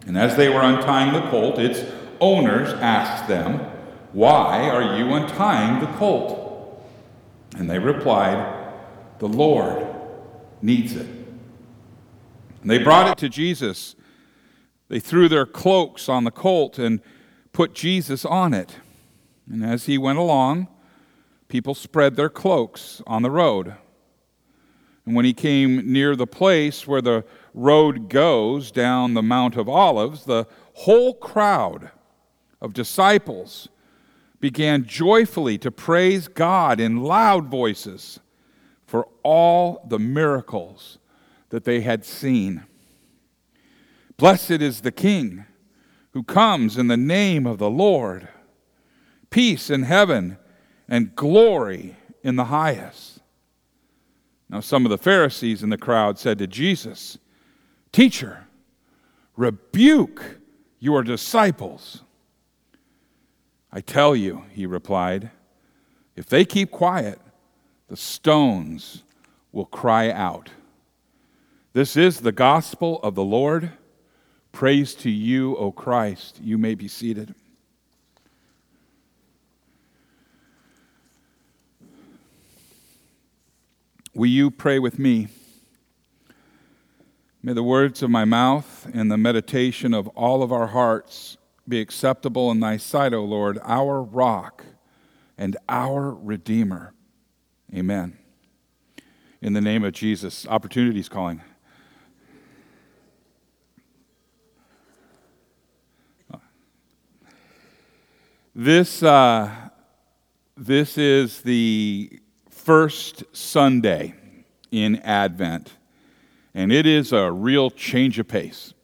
And 0.06 0.18
as 0.18 0.36
they 0.36 0.48
were 0.48 0.62
untying 0.62 1.12
the 1.12 1.28
colt, 1.30 1.58
its 1.58 1.84
owners 2.20 2.70
asked 2.74 3.28
them, 3.28 3.60
Why 4.12 4.68
are 4.68 4.98
you 4.98 5.12
untying 5.14 5.80
the 5.80 5.92
colt? 5.98 6.82
And 7.56 7.68
they 7.68 7.78
replied, 7.78 8.72
The 9.18 9.28
Lord 9.28 9.86
needs 10.62 10.94
it. 10.94 11.06
And 12.60 12.70
they 12.70 12.78
brought 12.78 13.08
it 13.08 13.18
to 13.18 13.28
Jesus. 13.28 13.96
They 14.88 15.00
threw 15.00 15.28
their 15.28 15.46
cloaks 15.46 16.08
on 16.08 16.24
the 16.24 16.30
colt 16.30 16.78
and 16.78 17.00
put 17.52 17.74
Jesus 17.74 18.24
on 18.24 18.52
it. 18.52 18.76
And 19.50 19.64
as 19.64 19.86
he 19.86 19.96
went 19.96 20.18
along, 20.18 20.68
people 21.50 21.74
spread 21.74 22.16
their 22.16 22.30
cloaks 22.30 23.02
on 23.06 23.22
the 23.22 23.30
road. 23.30 23.74
And 25.04 25.14
when 25.14 25.24
he 25.24 25.34
came 25.34 25.92
near 25.92 26.16
the 26.16 26.26
place 26.26 26.86
where 26.86 27.02
the 27.02 27.24
road 27.52 28.08
goes 28.08 28.70
down 28.70 29.14
the 29.14 29.22
Mount 29.22 29.56
of 29.56 29.68
Olives, 29.68 30.24
the 30.24 30.46
whole 30.74 31.14
crowd 31.14 31.90
of 32.60 32.72
disciples 32.72 33.68
began 34.40 34.86
joyfully 34.86 35.58
to 35.58 35.70
praise 35.70 36.28
God 36.28 36.80
in 36.80 37.02
loud 37.02 37.48
voices 37.48 38.20
for 38.86 39.08
all 39.22 39.84
the 39.88 39.98
miracles 39.98 40.98
that 41.50 41.64
they 41.64 41.80
had 41.80 42.04
seen. 42.04 42.64
Blessed 44.16 44.50
is 44.50 44.80
the 44.80 44.92
King 44.92 45.44
who 46.12 46.22
comes 46.22 46.76
in 46.76 46.86
the 46.88 46.96
name 46.96 47.46
of 47.46 47.58
the 47.58 47.70
Lord. 47.70 48.28
Peace 49.30 49.70
in 49.70 49.82
heaven 49.82 50.38
and 50.90 51.14
glory 51.14 51.96
in 52.22 52.36
the 52.36 52.46
highest. 52.46 53.20
Now, 54.50 54.58
some 54.60 54.84
of 54.84 54.90
the 54.90 54.98
Pharisees 54.98 55.62
in 55.62 55.70
the 55.70 55.78
crowd 55.78 56.18
said 56.18 56.38
to 56.38 56.48
Jesus, 56.48 57.16
Teacher, 57.92 58.46
rebuke 59.36 60.38
your 60.80 61.04
disciples. 61.04 62.02
I 63.72 63.80
tell 63.80 64.16
you, 64.16 64.44
he 64.50 64.66
replied, 64.66 65.30
if 66.16 66.26
they 66.26 66.44
keep 66.44 66.72
quiet, 66.72 67.20
the 67.88 67.96
stones 67.96 69.04
will 69.52 69.66
cry 69.66 70.10
out. 70.10 70.50
This 71.72 71.96
is 71.96 72.20
the 72.20 72.32
gospel 72.32 73.00
of 73.02 73.14
the 73.14 73.22
Lord. 73.22 73.70
Praise 74.50 74.94
to 74.96 75.10
you, 75.10 75.56
O 75.56 75.70
Christ. 75.70 76.40
You 76.42 76.58
may 76.58 76.74
be 76.74 76.88
seated. 76.88 77.34
Will 84.14 84.26
you 84.26 84.50
pray 84.50 84.78
with 84.78 84.98
me? 84.98 85.28
May 87.42 87.52
the 87.52 87.62
words 87.62 88.02
of 88.02 88.10
my 88.10 88.24
mouth 88.24 88.88
and 88.92 89.10
the 89.10 89.16
meditation 89.16 89.94
of 89.94 90.08
all 90.08 90.42
of 90.42 90.52
our 90.52 90.66
hearts 90.68 91.36
be 91.68 91.80
acceptable 91.80 92.50
in 92.50 92.60
thy 92.60 92.76
sight, 92.76 93.14
O 93.14 93.24
Lord, 93.24 93.58
our 93.62 94.02
rock 94.02 94.64
and 95.38 95.56
our 95.68 96.10
Redeemer. 96.12 96.92
Amen. 97.74 98.18
In 99.40 99.52
the 99.52 99.60
name 99.60 99.84
of 99.84 99.92
Jesus, 99.92 100.46
opportunities 100.48 101.08
calling. 101.08 101.40
This, 108.54 109.02
uh, 109.02 109.70
this 110.56 110.98
is 110.98 111.40
the 111.42 112.20
first 112.60 113.24
Sunday 113.32 114.14
in 114.70 114.96
Advent, 114.96 115.72
and 116.54 116.70
it 116.70 116.86
is 116.86 117.10
a 117.10 117.32
real 117.32 117.70
change 117.70 118.18
of 118.18 118.28
pace. 118.28 118.74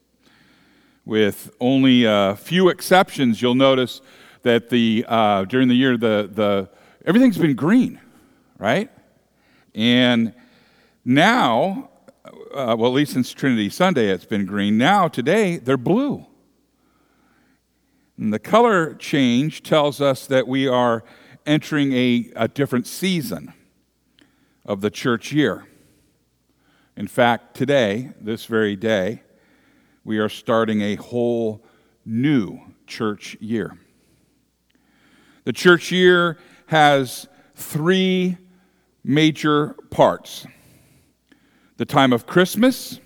With 1.04 1.50
only 1.60 2.04
a 2.04 2.36
few 2.36 2.70
exceptions, 2.70 3.42
you'll 3.42 3.54
notice 3.54 4.00
that 4.42 4.70
the, 4.70 5.04
uh, 5.06 5.44
during 5.44 5.68
the 5.68 5.74
year, 5.74 5.98
the, 5.98 6.28
the, 6.32 6.70
everything's 7.04 7.36
been 7.36 7.54
green, 7.54 8.00
right? 8.58 8.90
And 9.74 10.32
now, 11.04 11.90
uh, 12.24 12.74
well, 12.78 12.86
at 12.86 12.94
least 12.94 13.12
since 13.12 13.30
Trinity 13.32 13.68
Sunday, 13.68 14.08
it's 14.08 14.24
been 14.24 14.46
green. 14.46 14.78
Now, 14.78 15.06
today, 15.06 15.58
they're 15.58 15.76
blue. 15.76 16.26
And 18.16 18.32
the 18.32 18.38
color 18.38 18.94
change 18.94 19.62
tells 19.62 20.00
us 20.00 20.26
that 20.28 20.48
we 20.48 20.66
are 20.66 21.04
entering 21.44 21.92
a, 21.92 22.32
a 22.36 22.48
different 22.48 22.86
season 22.86 23.52
of 24.66 24.80
the 24.80 24.90
church 24.90 25.32
year. 25.32 25.64
In 26.96 27.06
fact, 27.06 27.54
today, 27.54 28.10
this 28.20 28.46
very 28.46 28.74
day, 28.74 29.22
we 30.04 30.18
are 30.18 30.28
starting 30.28 30.82
a 30.82 30.96
whole 30.96 31.64
new 32.04 32.58
church 32.86 33.36
year. 33.40 33.78
The 35.44 35.52
church 35.52 35.92
year 35.92 36.38
has 36.66 37.28
three 37.54 38.36
major 39.04 39.74
parts 39.90 40.46
the 41.76 41.84
time 41.84 42.12
of 42.12 42.26
Christmas, 42.26 43.00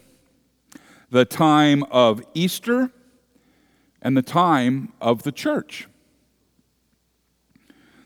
the 1.11 1.25
time 1.25 1.83
of 1.91 2.23
Easter, 2.35 2.91
and 4.01 4.17
the 4.17 4.23
time 4.23 4.93
of 5.01 5.25
the 5.25 5.33
church. 5.33 5.89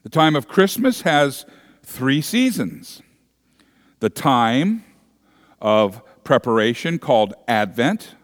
The 0.03 0.09
time 0.09 0.35
of 0.35 0.49
Christmas 0.49 1.03
has 1.03 1.45
three 1.83 2.23
seasons 2.23 3.03
the 4.05 4.11
time 4.11 4.85
of 5.63 6.03
preparation 6.25 6.99
called 6.99 7.33
Advent, 7.49 8.17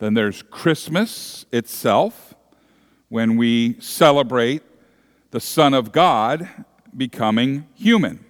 then 0.00 0.14
there's 0.14 0.42
Christmas 0.42 1.46
itself, 1.52 2.34
when 3.08 3.36
we 3.36 3.76
celebrate 3.78 4.64
the 5.30 5.38
Son 5.38 5.72
of 5.72 5.92
God 5.92 6.48
becoming 6.96 7.68
human. 7.76 8.24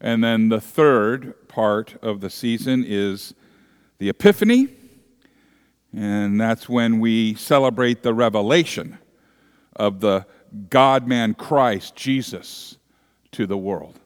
And 0.00 0.22
then 0.22 0.50
the 0.50 0.60
third 0.60 1.48
part 1.48 1.96
of 2.00 2.20
the 2.20 2.30
season 2.30 2.84
is 2.86 3.34
the 3.98 4.08
Epiphany 4.08 4.68
and 5.92 6.40
that's 6.40 6.68
when 6.68 7.00
we 7.00 7.34
celebrate 7.34 8.04
the 8.04 8.14
revelation 8.14 8.98
of 9.74 9.98
the 9.98 10.26
God 10.70 11.08
man 11.08 11.34
Christ, 11.34 11.96
Jesus, 11.96 12.78
to 13.32 13.48
the 13.48 13.58
world. 13.58 13.98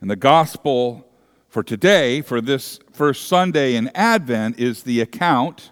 And 0.00 0.10
the 0.10 0.16
gospel 0.16 1.06
for 1.48 1.62
today, 1.62 2.20
for 2.20 2.42
this 2.42 2.78
first 2.92 3.28
Sunday 3.28 3.76
in 3.76 3.90
Advent, 3.94 4.58
is 4.58 4.82
the 4.82 5.00
account 5.00 5.70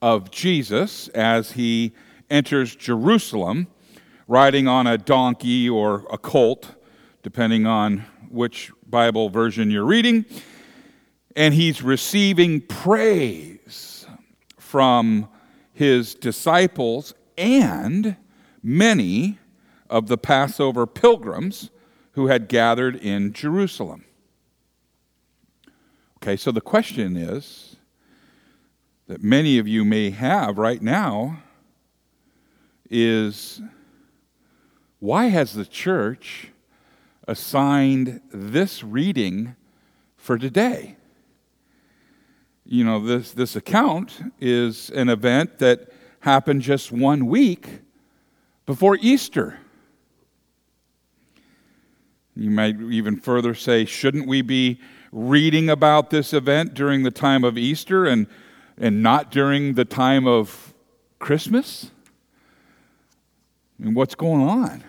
of 0.00 0.30
Jesus 0.30 1.08
as 1.08 1.52
he 1.52 1.92
enters 2.30 2.76
Jerusalem, 2.76 3.66
riding 4.28 4.68
on 4.68 4.86
a 4.86 4.96
donkey 4.96 5.68
or 5.68 6.06
a 6.08 6.18
colt, 6.18 6.76
depending 7.24 7.66
on 7.66 8.04
which 8.30 8.70
Bible 8.86 9.28
version 9.28 9.72
you're 9.72 9.84
reading. 9.84 10.24
And 11.34 11.52
he's 11.52 11.82
receiving 11.82 12.60
praise 12.60 14.06
from 14.56 15.28
his 15.72 16.14
disciples 16.14 17.12
and 17.36 18.16
many 18.62 19.38
of 19.90 20.06
the 20.06 20.18
Passover 20.18 20.86
pilgrims 20.86 21.70
who 22.18 22.26
had 22.26 22.48
gathered 22.48 22.96
in 22.96 23.32
Jerusalem. 23.32 24.04
Okay, 26.16 26.34
so 26.34 26.50
the 26.50 26.60
question 26.60 27.16
is 27.16 27.76
that 29.06 29.22
many 29.22 29.56
of 29.56 29.68
you 29.68 29.84
may 29.84 30.10
have 30.10 30.58
right 30.58 30.82
now 30.82 31.38
is 32.90 33.62
why 34.98 35.26
has 35.26 35.52
the 35.52 35.64
church 35.64 36.48
assigned 37.28 38.20
this 38.32 38.82
reading 38.82 39.54
for 40.16 40.36
today? 40.36 40.96
You 42.64 42.82
know, 42.82 42.98
this, 42.98 43.30
this 43.30 43.54
account 43.54 44.32
is 44.40 44.90
an 44.90 45.08
event 45.08 45.60
that 45.60 45.92
happened 46.18 46.62
just 46.62 46.90
one 46.90 47.26
week 47.26 47.78
before 48.66 48.98
Easter. 49.00 49.60
You 52.38 52.50
might 52.50 52.80
even 52.80 53.16
further 53.16 53.52
say, 53.52 53.84
shouldn't 53.84 54.28
we 54.28 54.42
be 54.42 54.80
reading 55.10 55.68
about 55.68 56.10
this 56.10 56.32
event 56.32 56.72
during 56.72 57.02
the 57.02 57.10
time 57.10 57.42
of 57.42 57.58
Easter 57.58 58.06
and, 58.06 58.28
and 58.76 59.02
not 59.02 59.32
during 59.32 59.74
the 59.74 59.84
time 59.84 60.24
of 60.28 60.72
Christmas? 61.18 61.90
I 63.80 63.86
mean, 63.86 63.94
what's 63.94 64.14
going 64.14 64.40
on? 64.40 64.84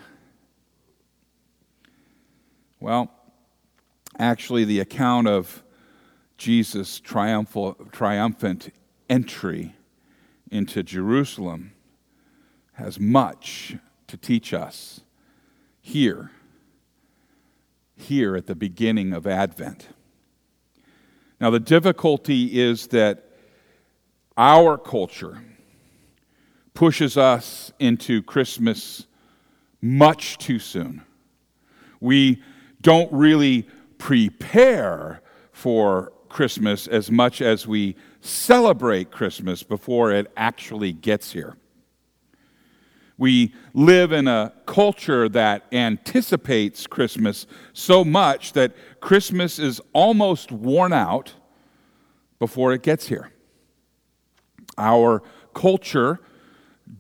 Well, 2.80 3.12
actually, 4.20 4.64
the 4.64 4.80
account 4.80 5.28
of 5.28 5.64
Jesus' 6.38 7.00
triumphal, 7.00 7.74
triumphant 7.92 8.72
entry 9.10 9.74
into 10.52 10.84
Jerusalem 10.84 11.72
has 12.74 13.00
much 13.00 13.76
to 14.06 14.18
teach 14.18 14.54
us 14.54 15.02
here, 15.82 16.30
here 18.02 18.36
at 18.36 18.48
the 18.48 18.56
beginning 18.56 19.14
of 19.14 19.28
Advent. 19.28 19.90
Now, 21.40 21.50
the 21.50 21.60
difficulty 21.60 22.60
is 22.60 22.88
that 22.88 23.26
our 24.38 24.78
culture 24.78 25.42
pushes 26.74 27.18
us 27.18 27.72
into 27.80 28.22
Christmas 28.24 29.06
much 29.82 30.38
too 30.38 30.60
soon. 30.60 31.02
We 32.00 32.42
don't 32.82 33.12
really 33.12 33.68
prepare 33.98 35.22
for 35.52 36.14
Christmas 36.30 36.88
as 36.88 37.12
much 37.12 37.42
as 37.42 37.68
we 37.68 37.96
celebrate 38.22 39.12
Christmas 39.12 39.64
before 39.64 40.12
it 40.12 40.32
actually 40.38 40.94
gets 40.94 41.32
here. 41.32 41.58
We 43.20 43.54
live 43.74 44.14
in 44.14 44.30
a 44.30 44.54
culture 44.66 45.28
that 45.28 45.66
anticipates 45.74 46.88
Christmas 46.88 47.46
so 47.74 48.06
much 48.06 48.54
that 48.54 48.72
Christmas 49.02 49.60
is 49.60 49.82
almost 49.92 50.54
worn 50.54 50.94
out 50.94 51.34
before 52.40 52.72
it 52.72 52.82
gets 52.82 53.10
here. 53.10 53.34
Our 54.78 55.22
culture 55.54 56.22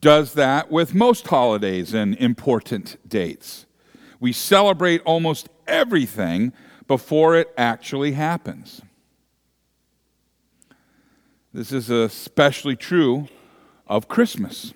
does 0.01 0.33
that 0.33 0.69
with 0.69 0.93
most 0.93 1.25
holidays 1.25 1.93
and 1.93 2.15
important 2.15 2.97
dates. 3.07 3.65
We 4.19 4.33
celebrate 4.33 5.01
almost 5.05 5.47
everything 5.67 6.51
before 6.85 7.37
it 7.37 7.47
actually 7.57 8.11
happens. 8.11 8.81
This 11.53 11.71
is 11.71 11.89
especially 11.89 12.75
true 12.75 13.29
of 13.87 14.09
Christmas. 14.09 14.73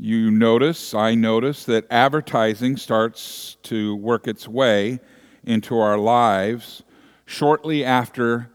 You 0.00 0.30
notice, 0.30 0.94
I 0.94 1.16
notice, 1.16 1.64
that 1.64 1.84
advertising 1.90 2.76
starts 2.76 3.56
to 3.64 3.96
work 3.96 4.28
its 4.28 4.46
way 4.46 5.00
into 5.42 5.76
our 5.76 5.98
lives 5.98 6.84
shortly 7.26 7.84
after 7.84 8.48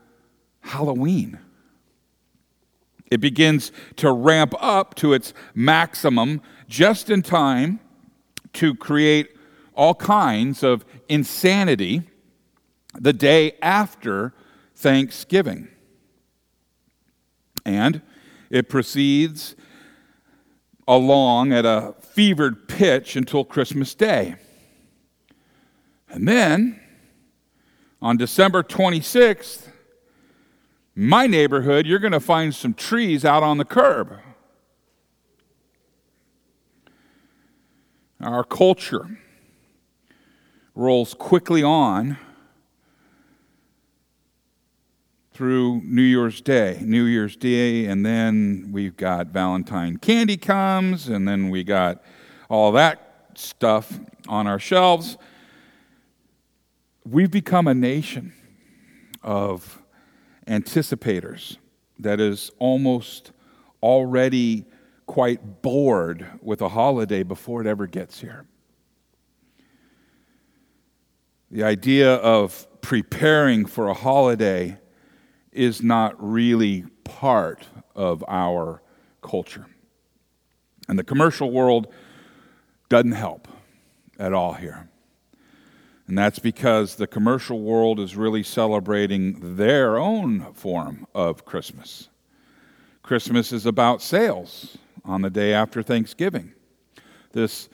Halloween. 0.62 1.38
It 3.12 3.20
begins 3.20 3.74
to 3.98 4.14
ramp 4.14 4.54
up 4.58 4.96
to 4.96 5.12
its 5.12 5.34
maximum 5.54 6.42
just 6.70 7.10
in 7.10 7.22
time 7.22 7.82
to 8.54 8.74
create 8.74 9.36
all 9.74 9.96
kinds 9.96 10.64
of 10.64 10.86
insanity 11.10 12.04
the 12.98 13.12
day 13.12 13.58
after 13.62 14.34
Thanksgiving. 14.78 15.68
And 17.66 18.02
it 18.50 18.70
proceeds 18.70 19.58
along 20.88 21.52
at 21.52 21.66
a 21.66 21.96
fevered 22.00 22.68
pitch 22.68 23.16
until 23.16 23.44
Christmas 23.46 23.96
Day. 23.96 24.36
And 26.10 26.28
then, 26.28 26.80
on 28.02 28.18
December 28.18 28.64
26th, 28.64 29.70
my 30.96 31.26
neighborhood, 31.26 31.88
you're 31.88 32.00
going 32.00 32.12
to 32.12 32.20
find 32.20 32.54
some 32.54 32.74
trees 32.74 33.26
out 33.26 33.42
on 33.42 33.58
the 33.58 33.66
curb. 33.66 34.20
Our 38.22 38.44
culture 38.44 39.18
rolls 40.76 41.14
quickly 41.14 41.64
on 41.64 42.18
through 45.34 45.82
New 45.84 46.04
Year's 46.04 46.42
Day. 46.42 46.80
New 46.82 47.06
Year's 47.06 47.36
Day, 47.36 47.86
and 47.86 48.06
then 48.06 48.70
we've 48.72 48.96
got 48.96 49.28
Valentine 49.28 49.98
candy 49.98 50.38
comes, 50.38 51.10
and 51.10 51.28
then 51.28 51.50
we 51.50 51.64
got 51.64 52.04
all 52.50 52.72
that 52.74 53.32
stuff 53.36 54.00
on 54.28 54.46
our 54.46 54.60
shelves. 54.60 55.18
We've 57.04 57.32
become 57.32 57.68
a 57.68 57.74
nation 57.74 58.34
of 59.24 59.82
anticipators 60.48 61.58
that 62.00 62.20
is 62.20 62.52
almost 62.60 63.32
already 63.82 64.66
quite 65.08 65.62
bored 65.62 66.28
with 66.42 66.62
a 66.62 66.70
holiday 66.70 67.24
before 67.24 67.60
it 67.62 67.68
ever 67.68 67.88
gets 67.88 68.22
here. 68.22 68.46
The 71.50 71.64
idea 71.64 72.16
of 72.16 72.68
preparing 72.82 73.66
for 73.66 73.88
a 73.88 73.94
holiday 73.94 74.78
is 75.54 75.82
not 75.82 76.16
really 76.20 76.86
part 77.04 77.66
of 77.96 78.24
our 78.28 78.82
culture. 79.22 79.68
And 80.88 81.00
the 81.00 81.04
commercial 81.04 81.52
world 81.52 81.88
doesn't 82.90 83.14
help 83.14 83.48
at 84.20 84.34
all 84.34 84.54
here. 84.54 84.90
And 86.08 86.18
that's 86.18 86.40
because 86.40 86.96
the 86.96 87.08
commercial 87.08 87.62
world 87.62 88.00
is 88.00 88.16
really 88.16 88.44
celebrating 88.44 89.56
their 89.56 89.98
own 89.98 90.54
form 90.54 91.08
of 91.16 91.46
Christmas. 91.46 92.10
Christmas 93.04 93.52
is 93.52 93.66
about 93.66 94.02
sales 94.02 94.78
on 95.06 95.22
the 95.22 95.30
day 95.30 95.54
after 95.54 95.82
Thanksgiving. 95.82 96.54
This 97.32 97.70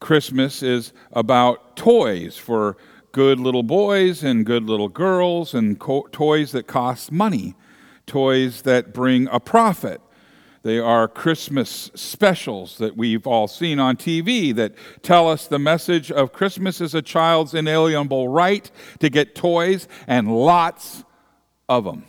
Christmas 0.00 0.62
is 0.62 0.92
about 1.12 1.76
toys 1.76 2.36
for 2.36 2.76
good 3.14 3.38
little 3.38 3.62
boys 3.62 4.24
and 4.24 4.44
good 4.44 4.64
little 4.64 4.88
girls 4.88 5.54
and 5.54 5.78
co- 5.78 6.08
toys 6.10 6.50
that 6.50 6.66
cost 6.66 7.12
money, 7.12 7.54
toys 8.06 8.62
that 8.62 8.92
bring 8.92 9.28
a 9.28 9.38
profit. 9.38 10.00
They 10.64 10.80
are 10.80 11.06
Christmas 11.06 11.92
specials 11.94 12.76
that 12.78 12.96
we've 12.96 13.24
all 13.24 13.46
seen 13.46 13.78
on 13.78 13.96
TV 13.96 14.52
that 14.56 14.74
tell 15.02 15.30
us 15.30 15.46
the 15.46 15.60
message 15.60 16.10
of 16.10 16.32
Christmas 16.32 16.80
is 16.80 16.92
a 16.92 17.02
child's 17.02 17.54
inalienable 17.54 18.28
right 18.28 18.68
to 18.98 19.08
get 19.08 19.36
toys 19.36 19.86
and 20.08 20.36
lots 20.36 21.04
of 21.68 21.84
them. 21.84 22.06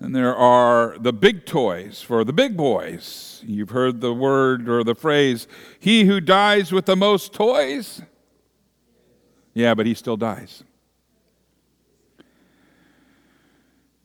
And 0.00 0.16
there 0.16 0.34
are 0.34 0.96
the 0.98 1.12
big 1.12 1.46
toys 1.46 2.02
for 2.02 2.24
the 2.24 2.32
big 2.32 2.56
boys. 2.56 3.40
You've 3.46 3.70
heard 3.70 4.00
the 4.00 4.12
word 4.12 4.68
or 4.68 4.82
the 4.82 4.96
phrase, 4.96 5.46
he 5.78 6.06
who 6.06 6.20
dies 6.20 6.72
with 6.72 6.86
the 6.86 6.96
most 6.96 7.32
toys 7.32 8.02
yeah, 9.54 9.74
but 9.74 9.86
he 9.86 9.94
still 9.94 10.16
dies. 10.16 10.62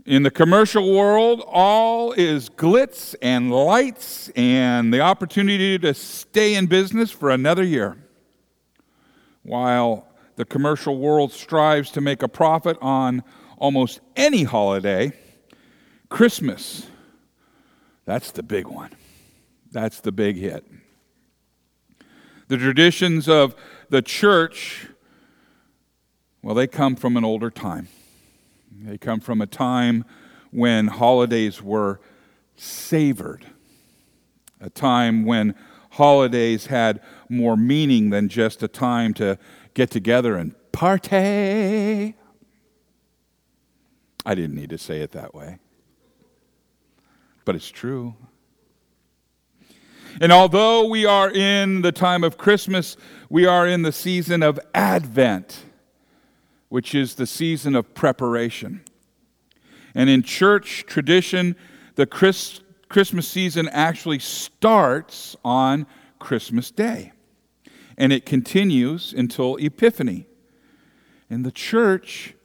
In 0.06 0.24
the 0.24 0.32
commercial 0.32 0.96
world, 0.96 1.44
all 1.46 2.14
is 2.14 2.50
glitz 2.50 3.14
and 3.22 3.52
lights 3.52 4.30
and 4.36 4.94
the 4.94 5.02
opportunity 5.02 5.78
to 5.78 5.94
stay 5.94 6.56
in 6.56 6.66
business 6.66 7.12
for 7.12 7.30
another 7.30 7.64
year. 7.64 7.98
While 9.44 10.08
the 10.36 10.46
commercial 10.46 10.98
world 10.98 11.32
strives 11.32 11.92
to 11.92 12.02
make 12.02 12.24
a 12.24 12.28
profit 12.28 12.78
on 12.82 13.24
almost 13.58 14.00
any 14.16 14.44
holiday, 14.44 15.12
Christmas, 16.10 16.88
that's 18.06 18.32
the 18.32 18.42
big 18.42 18.68
one. 18.68 18.92
That's 19.72 20.00
the 20.00 20.12
big 20.12 20.38
hit. 20.38 20.66
The 22.48 22.58
traditions 22.58 23.30
of 23.30 23.56
the 23.90 24.02
church, 24.02 24.88
well, 26.42 26.56
they 26.56 26.68
come 26.68 26.96
from 26.96 27.18
an 27.18 27.26
older 27.26 27.50
time. 27.50 27.88
They 28.72 28.98
come 28.98 29.20
from 29.20 29.42
a 29.42 29.48
time 29.48 30.06
when 30.52 30.88
holidays 30.88 31.62
were 31.62 32.00
savored, 32.56 33.46
a 34.62 34.70
time 34.70 35.26
when 35.26 35.56
holidays 35.92 36.68
had 36.68 37.02
more 37.28 37.58
meaning 37.58 38.10
than 38.10 38.30
just 38.30 38.64
a 38.64 38.68
time 38.68 39.14
to 39.16 39.38
get 39.74 39.90
together 39.92 40.36
and 40.38 40.56
party. 40.72 42.16
I 44.26 44.36
didn't 44.36 44.56
need 44.56 44.70
to 44.70 44.78
say 44.78 45.02
it 45.02 45.12
that 45.12 45.34
way, 45.34 45.58
but 47.46 47.56
it's 47.56 47.70
true. 47.70 48.16
And 50.22 50.32
although 50.32 50.88
we 50.88 51.06
are 51.06 51.32
in 51.32 51.82
the 51.82 51.92
time 51.92 52.24
of 52.24 52.38
Christmas, 52.38 52.98
we 53.30 53.46
are 53.46 53.68
in 53.68 53.84
the 53.84 53.92
season 53.92 54.44
of 54.44 54.60
Advent, 54.74 55.64
which 56.70 56.96
is 56.96 57.16
the 57.16 57.28
season 57.28 57.76
of 57.76 57.94
preparation. 57.94 58.82
And 59.94 60.10
in 60.10 60.24
church 60.24 60.86
tradition, 60.86 61.56
the 61.96 62.06
Chris, 62.06 62.62
Christmas 62.88 63.28
season 63.28 63.68
actually 63.70 64.20
starts 64.20 65.36
on 65.44 65.86
Christmas 66.20 66.72
Day, 66.72 67.12
and 67.98 68.14
it 68.14 68.26
continues 68.26 69.14
until 69.14 69.56
Epiphany. 69.58 70.28
And 71.30 71.46
the 71.46 71.52
church 71.52 72.36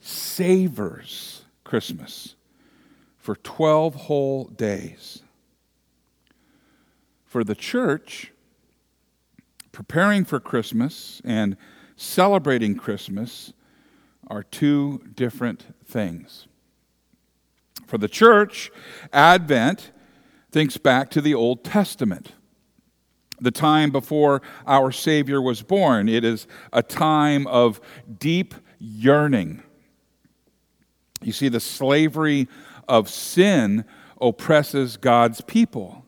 savors 0.00 1.42
Christmas 1.64 2.36
for 3.18 3.36
12 3.36 3.94
whole 3.94 4.44
days. 4.46 5.22
For 7.24 7.44
the 7.44 7.54
church, 7.54 8.32
preparing 9.72 10.24
for 10.24 10.40
Christmas 10.40 11.20
and 11.24 11.56
celebrating 11.96 12.74
Christmas 12.74 13.52
are 14.30 14.44
two 14.44 15.02
different 15.14 15.74
things. 15.84 16.46
For 17.86 17.98
the 17.98 18.08
church, 18.08 18.70
Advent 19.12 19.90
thinks 20.52 20.76
back 20.76 21.10
to 21.10 21.20
the 21.20 21.34
Old 21.34 21.64
Testament, 21.64 22.32
the 23.40 23.50
time 23.50 23.90
before 23.90 24.40
our 24.66 24.92
Savior 24.92 25.42
was 25.42 25.62
born. 25.62 26.08
It 26.08 26.24
is 26.24 26.46
a 26.72 26.82
time 26.82 27.46
of 27.48 27.80
deep 28.18 28.54
yearning. 28.78 29.62
You 31.22 31.32
see, 31.32 31.48
the 31.48 31.60
slavery 31.60 32.48
of 32.88 33.10
sin 33.10 33.84
oppresses 34.20 34.96
God's 34.96 35.40
people. 35.40 36.04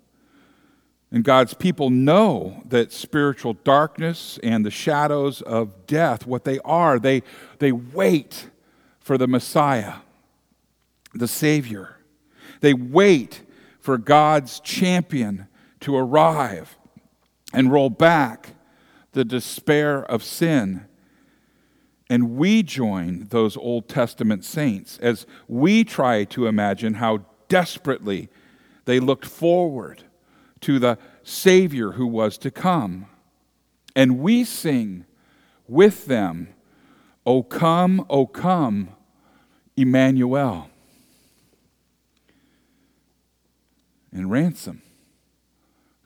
And 1.12 1.22
God's 1.22 1.52
people 1.52 1.90
know 1.90 2.62
that 2.68 2.90
spiritual 2.90 3.52
darkness 3.52 4.38
and 4.42 4.64
the 4.64 4.70
shadows 4.70 5.42
of 5.42 5.86
death, 5.86 6.26
what 6.26 6.44
they 6.44 6.58
are, 6.60 6.98
they, 6.98 7.22
they 7.58 7.70
wait 7.70 8.48
for 8.98 9.18
the 9.18 9.28
Messiah 9.28 9.96
the 11.14 11.28
Savior. 11.28 11.98
They 12.60 12.74
wait 12.74 13.42
for 13.80 13.98
God's 13.98 14.60
champion 14.60 15.46
to 15.80 15.96
arrive 15.96 16.76
and 17.52 17.70
roll 17.70 17.90
back 17.90 18.54
the 19.12 19.24
despair 19.24 20.02
of 20.04 20.24
sin. 20.24 20.86
And 22.08 22.36
we 22.36 22.62
join 22.62 23.26
those 23.30 23.56
Old 23.56 23.88
Testament 23.88 24.44
saints 24.44 24.98
as 24.98 25.26
we 25.48 25.84
try 25.84 26.24
to 26.24 26.46
imagine 26.46 26.94
how 26.94 27.26
desperately 27.48 28.28
they 28.84 29.00
looked 29.00 29.26
forward 29.26 30.04
to 30.62 30.78
the 30.78 30.98
Savior 31.22 31.92
who 31.92 32.06
was 32.06 32.38
to 32.38 32.50
come. 32.50 33.06
And 33.94 34.18
we 34.18 34.44
sing 34.44 35.04
with 35.68 36.06
them, 36.06 36.48
O 37.26 37.42
come, 37.42 38.04
O 38.08 38.26
come, 38.26 38.88
Emmanuel. 39.76 40.68
and 44.12 44.30
ransom 44.30 44.82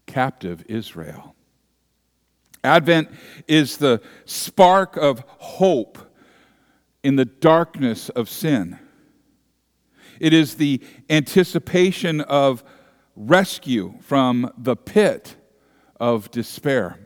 captive 0.06 0.64
Israel. 0.68 1.34
Advent 2.62 3.08
is 3.48 3.76
the 3.76 4.00
spark 4.24 4.96
of 4.96 5.24
hope 5.38 5.98
in 7.02 7.16
the 7.16 7.24
darkness 7.24 8.08
of 8.10 8.28
sin. 8.28 8.78
It 10.18 10.32
is 10.32 10.54
the 10.54 10.80
anticipation 11.10 12.20
of 12.22 12.64
rescue 13.16 13.94
from 14.00 14.52
the 14.56 14.76
pit 14.76 15.36
of 15.98 16.30
despair. 16.30 16.98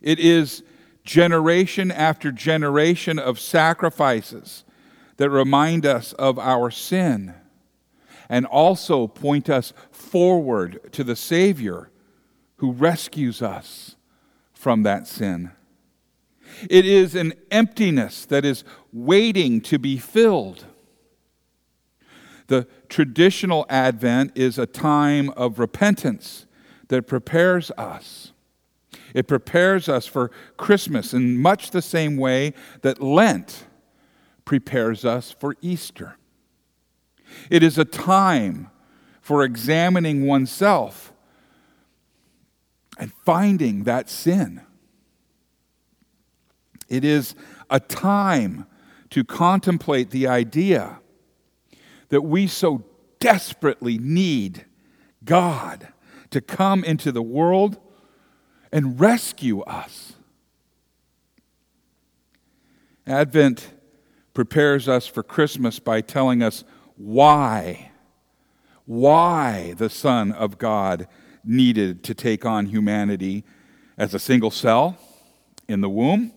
It 0.00 0.18
is 0.18 0.62
generation 1.04 1.90
after 1.90 2.32
generation 2.32 3.18
of 3.18 3.38
sacrifices 3.38 4.64
that 5.18 5.30
remind 5.30 5.84
us 5.84 6.12
of 6.14 6.38
our 6.38 6.70
sin 6.70 7.34
and 8.28 8.46
also 8.46 9.06
point 9.06 9.48
us 9.48 9.72
forward 9.90 10.92
to 10.92 11.04
the 11.04 11.16
Savior 11.16 11.90
who 12.56 12.72
rescues 12.72 13.40
us 13.40 13.96
from 14.52 14.82
that 14.82 15.06
sin. 15.06 15.50
It 16.68 16.84
is 16.84 17.14
an 17.14 17.34
emptiness 17.50 18.26
that 18.26 18.44
is 18.44 18.64
waiting 18.92 19.60
to 19.62 19.78
be 19.78 19.98
filled. 19.98 20.66
The 22.48 22.66
traditional 22.88 23.64
Advent 23.68 24.32
is 24.34 24.58
a 24.58 24.66
time 24.66 25.30
of 25.30 25.58
repentance 25.58 26.46
that 26.88 27.06
prepares 27.06 27.70
us. 27.72 28.32
It 29.14 29.28
prepares 29.28 29.88
us 29.88 30.06
for 30.06 30.30
Christmas 30.56 31.14
in 31.14 31.38
much 31.38 31.70
the 31.70 31.82
same 31.82 32.16
way 32.16 32.54
that 32.82 33.02
Lent 33.02 33.66
prepares 34.44 35.04
us 35.04 35.30
for 35.30 35.56
Easter. 35.60 36.16
It 37.50 37.62
is 37.62 37.76
a 37.76 37.84
time 37.84 38.70
for 39.20 39.44
examining 39.44 40.26
oneself 40.26 41.12
and 42.98 43.12
finding 43.24 43.84
that 43.84 44.08
sin. 44.08 44.62
It 46.88 47.04
is 47.04 47.34
a 47.68 47.78
time 47.78 48.66
to 49.10 49.22
contemplate 49.22 50.10
the 50.10 50.26
idea 50.26 51.00
that 52.08 52.22
we 52.22 52.46
so 52.46 52.84
desperately 53.20 53.98
need 53.98 54.64
God 55.24 55.88
to 56.30 56.40
come 56.40 56.84
into 56.84 57.12
the 57.12 57.22
world 57.22 57.78
and 58.72 59.00
rescue 59.00 59.60
us. 59.62 60.14
Advent 63.06 63.70
prepares 64.34 64.88
us 64.88 65.06
for 65.06 65.22
Christmas 65.22 65.78
by 65.78 66.00
telling 66.00 66.42
us 66.42 66.64
why, 66.96 67.90
why 68.84 69.74
the 69.78 69.88
Son 69.88 70.32
of 70.32 70.58
God 70.58 71.08
needed 71.44 72.04
to 72.04 72.14
take 72.14 72.44
on 72.44 72.66
humanity 72.66 73.44
as 73.96 74.12
a 74.14 74.18
single 74.18 74.50
cell 74.50 74.98
in 75.66 75.80
the 75.80 75.88
womb 75.88 76.32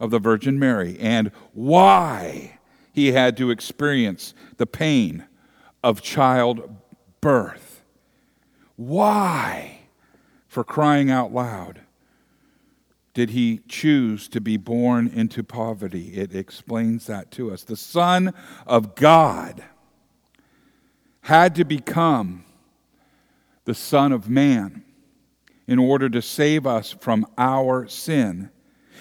of 0.00 0.10
the 0.10 0.18
Virgin 0.18 0.58
Mary, 0.58 0.98
and 0.98 1.30
why 1.52 2.58
he 3.00 3.12
had 3.12 3.34
to 3.38 3.50
experience 3.50 4.34
the 4.58 4.66
pain 4.66 5.24
of 5.82 6.02
childbirth. 6.02 7.82
Why, 8.76 9.78
for 10.46 10.62
crying 10.62 11.10
out 11.10 11.32
loud, 11.32 11.80
did 13.14 13.30
he 13.30 13.60
choose 13.66 14.28
to 14.28 14.40
be 14.40 14.58
born 14.58 15.08
into 15.08 15.42
poverty? 15.42 16.12
It 16.14 16.34
explains 16.34 17.06
that 17.06 17.30
to 17.32 17.50
us. 17.50 17.62
The 17.62 17.76
Son 17.76 18.34
of 18.66 18.94
God 18.94 19.64
had 21.22 21.54
to 21.54 21.64
become 21.64 22.44
the 23.64 23.74
Son 23.74 24.12
of 24.12 24.28
Man 24.28 24.84
in 25.66 25.78
order 25.78 26.10
to 26.10 26.20
save 26.20 26.66
us 26.66 26.92
from 26.92 27.26
our 27.38 27.88
sin. 27.88 28.50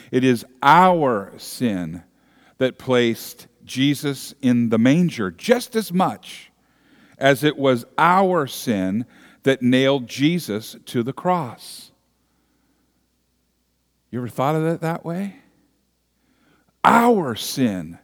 It 0.10 0.24
is 0.24 0.46
our 0.64 1.34
sin 1.38 2.04
that 2.60 2.78
placed 2.78 3.48
Jesus 3.70 4.34
in 4.42 4.70
the 4.70 4.78
manger 4.78 5.32
just 5.32 5.76
as 5.76 5.94
much 5.94 6.52
as 7.18 7.44
it 7.44 7.58
was 7.58 7.86
our 7.98 8.48
sin 8.48 9.06
that 9.44 9.62
nailed 9.62 10.08
Jesus 10.08 10.76
to 10.86 11.04
the 11.04 11.14
cross. 11.14 11.92
You 14.12 14.20
ever 14.20 14.28
thought 14.28 14.56
of 14.56 14.66
it 14.66 14.82
that 14.82 15.06
way? 15.06 15.36
Our 16.84 17.36
sin 17.36 18.00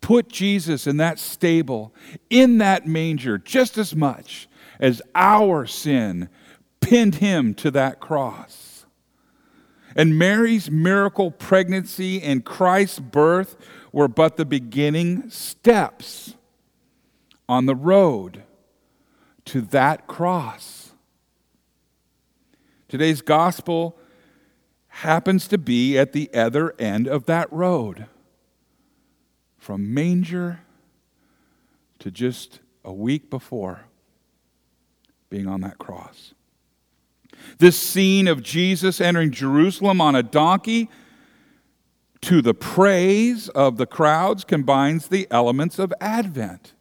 put 0.00 0.28
Jesus 0.28 0.86
in 0.86 0.98
that 0.98 1.18
stable, 1.18 1.94
in 2.30 2.58
that 2.58 2.86
manger, 2.86 3.38
just 3.38 3.76
as 3.76 3.94
much 3.96 4.48
as 4.78 5.02
our 5.14 5.66
sin 5.66 6.28
pinned 6.80 7.16
him 7.16 7.54
to 7.54 7.70
that 7.72 8.00
cross. 8.00 8.86
And 9.94 10.18
Mary's 10.18 10.70
miracle 10.70 11.30
pregnancy 11.30 12.22
and 12.22 12.44
Christ's 12.44 12.98
birth 12.98 13.56
were 13.92 14.08
but 14.08 14.36
the 14.36 14.44
beginning 14.44 15.28
steps 15.30 16.34
on 17.48 17.66
the 17.66 17.76
road 17.76 18.42
to 19.44 19.60
that 19.60 20.06
cross. 20.06 20.92
Today's 22.88 23.22
gospel 23.22 23.96
happens 24.88 25.46
to 25.48 25.58
be 25.58 25.98
at 25.98 26.12
the 26.12 26.32
other 26.34 26.74
end 26.78 27.06
of 27.06 27.26
that 27.26 27.52
road 27.52 28.06
from 29.58 29.94
manger 29.94 30.60
to 31.98 32.10
just 32.10 32.60
a 32.84 32.92
week 32.92 33.30
before 33.30 33.82
being 35.30 35.46
on 35.46 35.60
that 35.62 35.78
cross. 35.78 36.34
This 37.58 37.78
scene 37.78 38.28
of 38.28 38.42
Jesus 38.42 39.00
entering 39.00 39.30
Jerusalem 39.30 40.00
on 40.00 40.14
a 40.14 40.22
donkey 40.22 40.90
to 42.22 42.40
the 42.40 42.54
praise 42.54 43.48
of 43.50 43.76
the 43.76 43.86
crowds 43.86 44.44
combines 44.44 45.08
the 45.08 45.26
elements 45.30 45.78
of 45.78 45.92
Advent. 46.00 46.72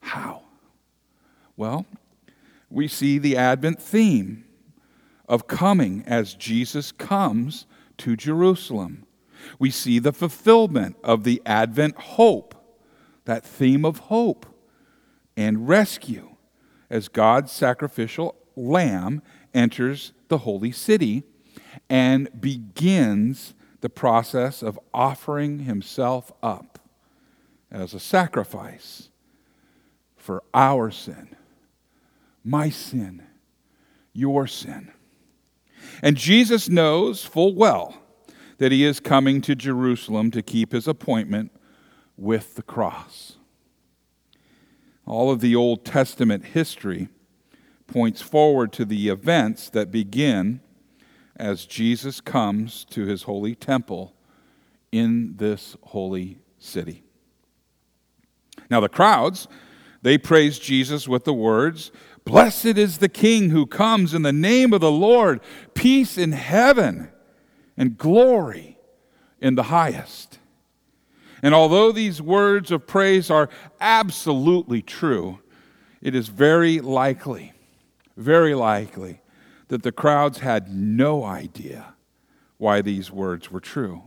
How? 0.00 0.42
Well, 1.56 1.86
we 2.70 2.88
see 2.88 3.18
the 3.18 3.36
Advent 3.36 3.80
theme 3.80 4.44
of 5.28 5.46
coming 5.46 6.02
as 6.06 6.34
Jesus 6.34 6.92
comes 6.92 7.66
to 7.98 8.16
Jerusalem. 8.16 9.06
We 9.58 9.70
see 9.70 9.98
the 9.98 10.12
fulfillment 10.12 10.96
of 11.04 11.24
the 11.24 11.42
Advent 11.44 11.96
hope, 11.96 12.54
that 13.26 13.44
theme 13.44 13.84
of 13.84 13.98
hope 13.98 14.46
and 15.36 15.68
rescue, 15.68 16.36
as 16.88 17.08
God's 17.08 17.52
sacrificial 17.52 18.36
lamb 18.54 19.22
enters 19.52 20.12
the 20.28 20.38
holy 20.38 20.72
city 20.72 21.24
and 21.90 22.28
begins 22.40 23.54
the 23.86 23.90
process 23.90 24.64
of 24.64 24.80
offering 24.92 25.60
himself 25.60 26.32
up 26.42 26.80
as 27.70 27.94
a 27.94 28.00
sacrifice 28.00 29.10
for 30.16 30.42
our 30.52 30.90
sin, 30.90 31.36
my 32.42 32.68
sin, 32.68 33.22
your 34.12 34.48
sin. 34.48 34.90
And 36.02 36.16
Jesus 36.16 36.68
knows 36.68 37.24
full 37.24 37.54
well 37.54 37.94
that 38.58 38.72
he 38.72 38.84
is 38.84 38.98
coming 38.98 39.40
to 39.42 39.54
Jerusalem 39.54 40.32
to 40.32 40.42
keep 40.42 40.72
his 40.72 40.88
appointment 40.88 41.52
with 42.16 42.56
the 42.56 42.62
cross. 42.62 43.36
All 45.06 45.30
of 45.30 45.38
the 45.38 45.54
Old 45.54 45.84
Testament 45.84 46.46
history 46.46 47.08
points 47.86 48.20
forward 48.20 48.72
to 48.72 48.84
the 48.84 49.10
events 49.10 49.70
that 49.70 49.92
begin 49.92 50.60
as 51.36 51.66
Jesus 51.66 52.20
comes 52.20 52.84
to 52.86 53.04
his 53.04 53.24
holy 53.24 53.54
temple 53.54 54.14
in 54.90 55.36
this 55.36 55.76
holy 55.82 56.38
city. 56.58 57.04
Now, 58.70 58.80
the 58.80 58.88
crowds, 58.88 59.46
they 60.02 60.18
praise 60.18 60.58
Jesus 60.58 61.06
with 61.06 61.24
the 61.24 61.34
words, 61.34 61.92
Blessed 62.24 62.66
is 62.66 62.98
the 62.98 63.08
King 63.08 63.50
who 63.50 63.66
comes 63.66 64.12
in 64.12 64.22
the 64.22 64.32
name 64.32 64.72
of 64.72 64.80
the 64.80 64.90
Lord, 64.90 65.40
peace 65.74 66.18
in 66.18 66.32
heaven 66.32 67.08
and 67.76 67.96
glory 67.96 68.78
in 69.40 69.54
the 69.54 69.64
highest. 69.64 70.38
And 71.42 71.54
although 71.54 71.92
these 71.92 72.20
words 72.20 72.72
of 72.72 72.86
praise 72.86 73.30
are 73.30 73.48
absolutely 73.80 74.82
true, 74.82 75.38
it 76.02 76.14
is 76.14 76.28
very 76.28 76.80
likely, 76.80 77.52
very 78.16 78.54
likely, 78.54 79.20
that 79.68 79.82
the 79.82 79.92
crowds 79.92 80.38
had 80.38 80.72
no 80.72 81.24
idea 81.24 81.94
why 82.58 82.80
these 82.80 83.10
words 83.10 83.50
were 83.50 83.60
true. 83.60 84.02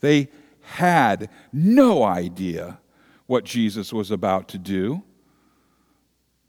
They 0.00 0.28
had 0.62 1.28
no 1.52 2.02
idea 2.02 2.80
what 3.26 3.44
Jesus 3.44 3.92
was 3.92 4.10
about 4.10 4.48
to 4.48 4.58
do 4.58 5.02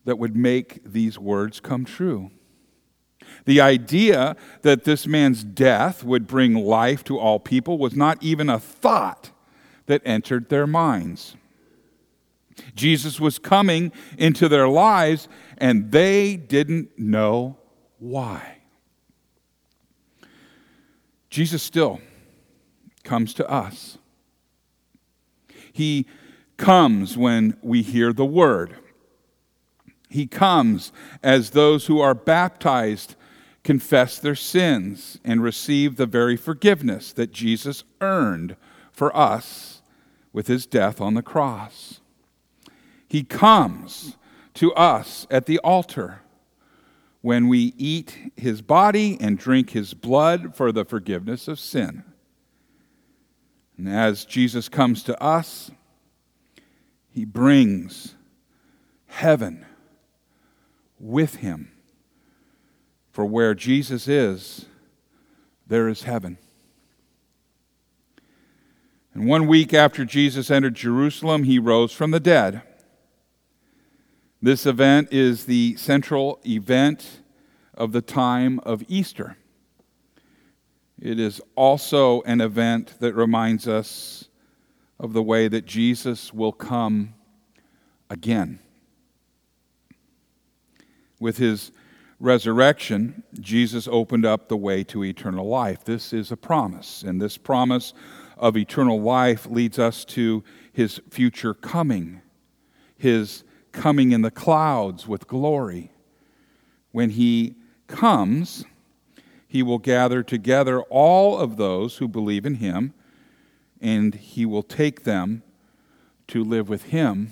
that 0.05 0.17
would 0.17 0.35
make 0.35 0.81
these 0.83 1.19
words 1.19 1.59
come 1.59 1.85
true. 1.85 2.31
The 3.45 3.61
idea 3.61 4.35
that 4.63 4.83
this 4.83 5.05
man's 5.05 5.43
death 5.43 6.03
would 6.03 6.27
bring 6.27 6.55
life 6.55 7.03
to 7.05 7.19
all 7.19 7.39
people 7.39 7.77
was 7.77 7.95
not 7.95 8.21
even 8.21 8.49
a 8.49 8.59
thought 8.59 9.31
that 9.85 10.01
entered 10.05 10.49
their 10.49 10.65
minds. 10.65 11.35
Jesus 12.75 13.19
was 13.19 13.39
coming 13.39 13.91
into 14.17 14.47
their 14.47 14.67
lives, 14.67 15.27
and 15.57 15.91
they 15.91 16.35
didn't 16.35 16.97
know 16.97 17.57
why. 17.99 18.57
Jesus 21.29 21.63
still 21.63 22.01
comes 23.03 23.33
to 23.35 23.49
us. 23.49 23.97
He 25.71 26.05
comes 26.57 27.17
when 27.17 27.57
we 27.61 27.81
hear 27.81 28.11
the 28.11 28.25
word. 28.25 28.75
He 30.09 30.27
comes 30.27 30.91
as 31.23 31.51
those 31.51 31.85
who 31.85 32.01
are 32.01 32.13
baptized 32.13 33.15
confess 33.63 34.19
their 34.19 34.35
sins 34.35 35.19
and 35.23 35.41
receive 35.41 35.95
the 35.95 36.05
very 36.05 36.35
forgiveness 36.35 37.13
that 37.13 37.31
Jesus 37.31 37.83
earned 38.01 38.57
for 38.91 39.15
us 39.15 39.81
with 40.33 40.47
his 40.47 40.65
death 40.65 40.99
on 40.99 41.13
the 41.13 41.21
cross. 41.21 42.00
He 43.11 43.23
comes 43.23 44.15
to 44.53 44.73
us 44.73 45.27
at 45.29 45.45
the 45.45 45.59
altar 45.59 46.21
when 47.19 47.49
we 47.49 47.73
eat 47.77 48.17
his 48.37 48.61
body 48.61 49.17
and 49.19 49.37
drink 49.37 49.71
his 49.71 49.93
blood 49.93 50.55
for 50.55 50.71
the 50.71 50.85
forgiveness 50.85 51.49
of 51.49 51.59
sin. 51.59 52.05
And 53.77 53.89
as 53.89 54.23
Jesus 54.23 54.69
comes 54.69 55.03
to 55.03 55.21
us, 55.21 55.71
he 57.09 57.25
brings 57.25 58.15
heaven 59.07 59.65
with 60.97 61.35
him. 61.35 61.73
For 63.11 63.25
where 63.25 63.53
Jesus 63.53 64.07
is, 64.07 64.67
there 65.67 65.89
is 65.89 66.03
heaven. 66.03 66.37
And 69.13 69.27
one 69.27 69.47
week 69.47 69.73
after 69.73 70.05
Jesus 70.05 70.49
entered 70.49 70.75
Jerusalem, 70.75 71.43
he 71.43 71.59
rose 71.59 71.91
from 71.91 72.11
the 72.11 72.21
dead. 72.21 72.61
This 74.43 74.65
event 74.65 75.09
is 75.11 75.45
the 75.45 75.75
central 75.75 76.39
event 76.47 77.21
of 77.75 77.91
the 77.91 78.01
time 78.01 78.59
of 78.63 78.83
Easter. 78.87 79.37
It 80.99 81.19
is 81.19 81.39
also 81.55 82.23
an 82.23 82.41
event 82.41 82.95
that 82.99 83.13
reminds 83.13 83.67
us 83.67 84.29
of 84.99 85.13
the 85.13 85.21
way 85.21 85.47
that 85.47 85.67
Jesus 85.67 86.33
will 86.33 86.51
come 86.51 87.13
again. 88.09 88.57
With 91.19 91.37
his 91.37 91.71
resurrection, 92.19 93.21
Jesus 93.39 93.87
opened 93.87 94.25
up 94.25 94.47
the 94.47 94.57
way 94.57 94.83
to 94.85 95.03
eternal 95.03 95.47
life. 95.47 95.83
This 95.83 96.13
is 96.13 96.31
a 96.31 96.37
promise, 96.37 97.03
and 97.03 97.21
this 97.21 97.37
promise 97.37 97.93
of 98.37 98.57
eternal 98.57 98.99
life 98.99 99.45
leads 99.45 99.77
us 99.77 100.03
to 100.05 100.43
his 100.73 100.99
future 101.11 101.53
coming, 101.53 102.21
his 102.97 103.43
coming 103.71 104.11
in 104.11 104.21
the 104.21 104.31
clouds 104.31 105.07
with 105.07 105.27
glory. 105.27 105.91
When 106.91 107.11
he 107.11 107.55
comes, 107.87 108.65
he 109.47 109.63
will 109.63 109.79
gather 109.79 110.23
together 110.23 110.81
all 110.83 111.37
of 111.37 111.57
those 111.57 111.97
who 111.97 112.07
believe 112.07 112.45
in 112.45 112.55
him, 112.55 112.93
and 113.79 114.15
he 114.15 114.45
will 114.45 114.63
take 114.63 115.03
them 115.03 115.43
to 116.27 116.43
live 116.43 116.69
with 116.69 116.83
him 116.83 117.31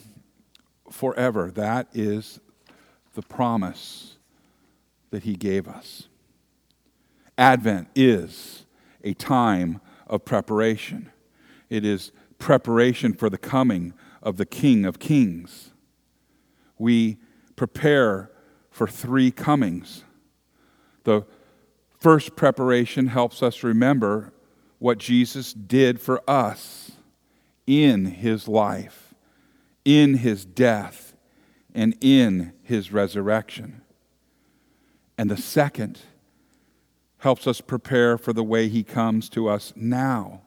forever. 0.92 1.52
That 1.52 1.88
is 1.94 2.40
the 3.14 3.22
promise 3.22 4.18
that 5.12 5.24
he 5.24 5.36
gave 5.36 5.68
us. 5.68 6.08
Advent 7.38 7.88
is 7.96 8.66
a 9.04 9.14
time 9.14 9.80
of 10.08 10.26
preparation, 10.26 11.12
it 11.70 11.86
is 11.86 12.12
preparation 12.38 13.14
for 13.14 13.30
the 13.30 13.38
coming 13.38 13.94
of 14.22 14.38
the 14.38 14.46
King 14.46 14.86
of 14.86 15.00
Kings. 15.00 15.69
We 16.80 17.18
prepare 17.56 18.32
for 18.72 18.88
three 18.88 19.30
comings. 19.30 20.04
The 21.04 21.26
first 22.00 22.36
preparation 22.36 23.08
helps 23.08 23.44
us 23.44 23.62
remember 23.62 24.34
what 24.80 24.98
Jesus 24.98 25.54
did 25.54 26.00
for 26.00 26.24
us 26.28 26.94
in 27.68 28.06
his 28.06 28.48
life, 28.48 29.14
in 29.86 30.16
his 30.16 30.46
death, 30.46 31.14
and 31.76 31.96
in 32.02 32.54
his 32.64 32.92
resurrection. 32.92 33.82
And 35.18 35.30
the 35.30 35.38
second 35.38 36.00
helps 37.20 37.46
us 37.46 37.60
prepare 37.60 38.18
for 38.18 38.32
the 38.32 38.44
way 38.44 38.70
he 38.70 38.84
comes 38.84 39.30
to 39.30 39.50
us 39.50 39.74
now 39.76 40.42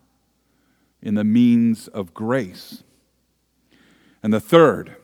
in 1.03 1.15
the 1.15 1.25
means 1.25 1.89
of 1.89 2.15
grace. 2.15 2.83
And 4.23 4.33
the 4.33 4.41
third 4.41 4.97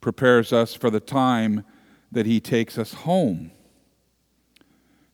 prepares 0.00 0.52
us 0.52 0.74
for 0.74 0.90
the 0.90 1.00
time 1.00 1.64
that 2.10 2.26
he 2.26 2.40
takes 2.40 2.78
us 2.78 2.94
home 2.94 3.50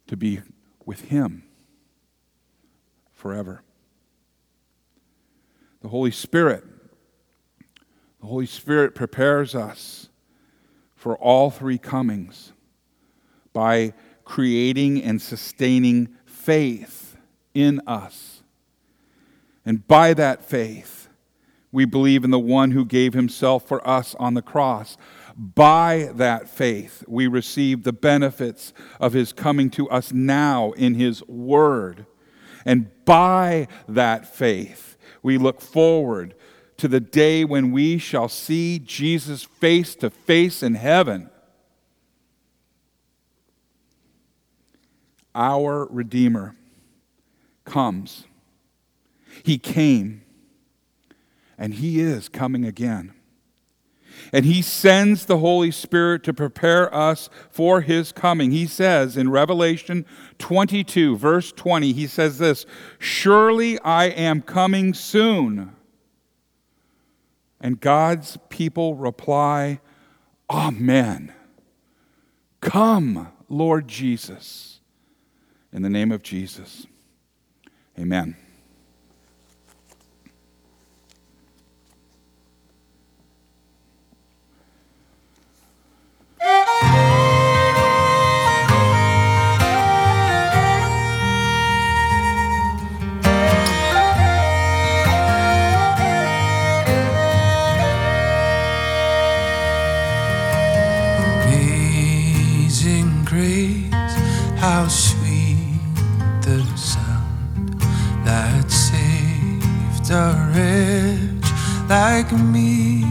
to 0.07 0.17
be 0.17 0.41
with 0.85 1.03
him 1.03 1.45
forever. 3.13 3.63
The 5.81 5.89
Holy 5.89 6.11
Spirit 6.11 6.65
the 8.25 8.31
Holy 8.31 8.47
Spirit 8.47 8.95
prepares 8.95 9.55
us 9.55 10.09
for 10.97 11.15
all 11.19 11.51
three 11.51 11.77
comings 11.77 12.55
by 13.53 13.93
creating 14.25 15.03
and 15.03 15.21
sustaining 15.21 16.09
faith 16.25 17.19
in 17.53 17.83
us. 17.87 18.43
And 19.67 19.87
by 19.87 20.15
that 20.15 20.43
faith, 20.43 21.04
we 21.75 21.85
believe 21.85 22.23
in 22.23 22.31
the 22.31 22.39
one 22.39 22.71
who 22.71 22.85
gave 22.85 23.15
himself 23.15 23.67
for 23.67 23.85
us 23.87 24.15
on 24.21 24.35
the 24.35 24.43
cross. 24.43 24.97
By 25.37 26.13
that 26.15 26.49
faith, 26.49 27.03
we 27.09 27.27
receive 27.27 27.83
the 27.83 27.93
benefits 27.93 28.73
of 29.01 29.13
his 29.13 29.33
coming 29.33 29.71
to 29.71 29.91
us 29.91 30.13
now 30.13 30.71
in 30.73 30.95
his 30.95 31.27
word. 31.27 32.07
And 32.65 32.93
by 33.05 33.67
that 33.89 34.33
faith, 34.33 34.97
we 35.21 35.37
look 35.37 35.61
forward 35.61 36.37
to 36.77 36.87
the 36.87 37.01
day 37.01 37.45
when 37.45 37.73
we 37.73 37.99
shall 37.99 38.29
see 38.29 38.79
Jesus 38.79 39.43
face 39.43 39.97
to 39.97 40.11
face 40.11 40.63
in 40.63 40.77
heaven. 40.77 41.29
Our 45.35 45.87
Redeemer 45.91 46.55
comes. 47.65 48.27
He 49.43 49.59
came, 49.59 50.24
and 51.59 51.75
He 51.75 52.01
is 52.01 52.29
coming 52.29 52.65
again. 52.65 53.13
And 54.33 54.45
He 54.45 54.63
sends 54.63 55.27
the 55.27 55.39
Holy 55.39 55.71
Spirit 55.71 56.23
to 56.25 56.35
prepare 56.35 56.95
us 56.95 57.29
for 57.51 57.81
His 57.81 58.13
coming. 58.13 58.51
He 58.51 58.67
says 58.67 59.17
in 59.17 59.31
Revelation 59.31 60.07
22, 60.39 61.17
verse 61.17 61.53
20, 61.53 61.93
He 61.93 62.07
says 62.07 62.39
this 62.39 62.67
Surely 62.99 63.79
I 63.81 64.07
am 64.07 64.43
coming 64.43 64.95
soon. 64.95 65.75
And 67.61 67.81
God's 67.81 68.37
people 68.51 68.95
reply, 68.95 69.81
Amen. 70.51 71.33
Come, 72.61 73.33
Lord 73.49 73.89
Jesus. 73.89 74.81
In 75.73 75.83
the 75.83 75.91
name 75.91 76.13
of 76.13 76.23
Jesus. 76.23 76.87
Amen. 77.99 78.37
Like 111.95 112.33
me. 112.55 113.05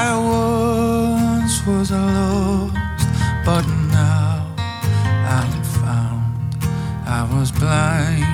I 0.00 0.06
once 0.16 1.56
was 1.66 1.90
lost, 1.90 3.10
but 3.44 3.64
now 3.98 4.46
I'm 5.36 5.62
found. 5.78 6.24
I 7.18 7.20
was 7.32 7.48
blind, 7.60 8.33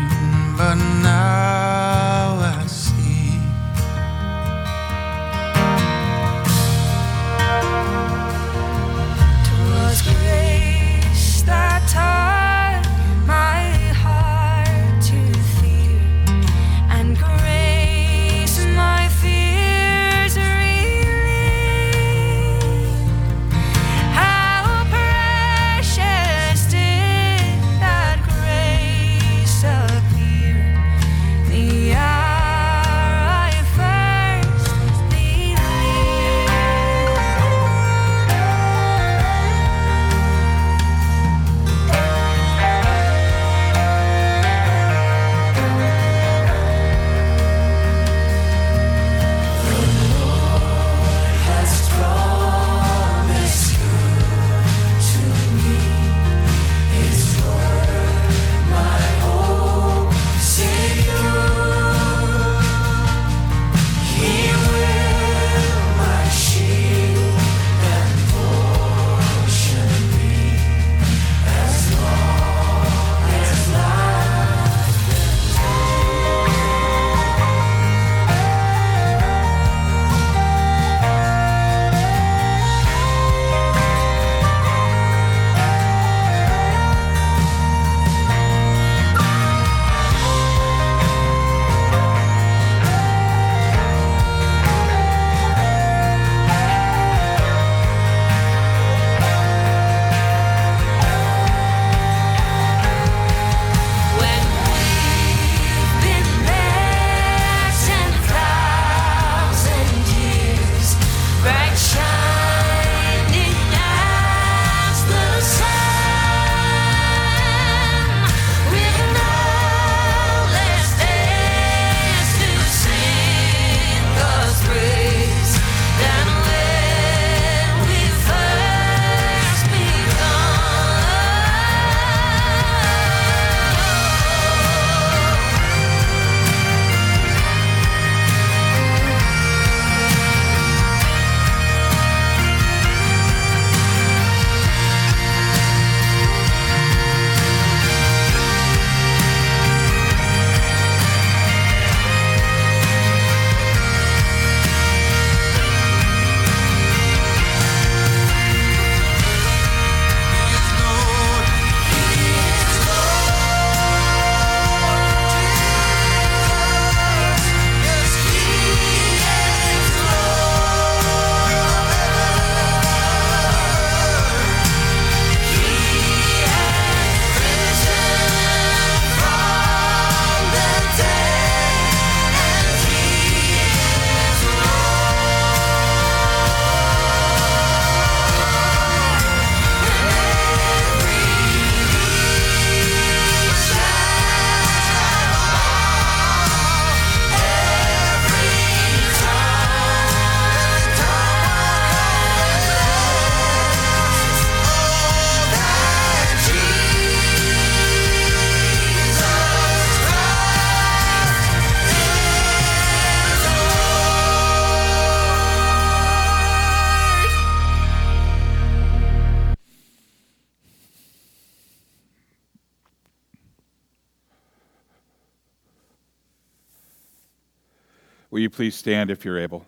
please 228.61 228.76
stand 228.76 229.11
if 229.11 229.24
you're 229.24 229.38
able? 229.38 229.64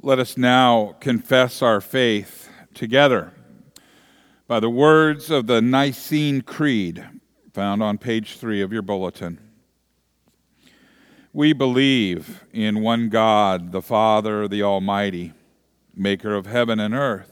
Let 0.00 0.18
us 0.18 0.36
now 0.36 0.96
confess 0.98 1.62
our 1.62 1.80
faith 1.80 2.48
together 2.74 3.30
by 4.48 4.58
the 4.58 4.68
words 4.68 5.30
of 5.30 5.46
the 5.46 5.62
Nicene 5.62 6.40
Creed 6.40 7.04
found 7.52 7.84
on 7.84 7.98
page 7.98 8.38
three 8.38 8.62
of 8.62 8.72
your 8.72 8.82
bulletin. 8.82 9.38
We 11.32 11.52
believe 11.52 12.42
in 12.52 12.82
one 12.82 13.08
God, 13.10 13.70
the 13.70 13.80
Father, 13.80 14.48
the 14.48 14.64
Almighty, 14.64 15.34
maker 15.94 16.34
of 16.34 16.46
heaven 16.46 16.80
and 16.80 16.94
earth, 16.94 17.31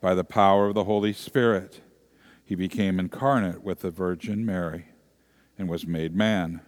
By 0.00 0.14
the 0.14 0.24
power 0.24 0.68
of 0.68 0.74
the 0.74 0.84
Holy 0.84 1.12
Spirit, 1.12 1.80
he 2.44 2.54
became 2.54 2.98
incarnate 2.98 3.62
with 3.62 3.80
the 3.80 3.90
Virgin 3.90 4.44
Mary 4.44 4.86
and 5.58 5.68
was 5.68 5.86
made 5.86 6.14
man. 6.14 6.62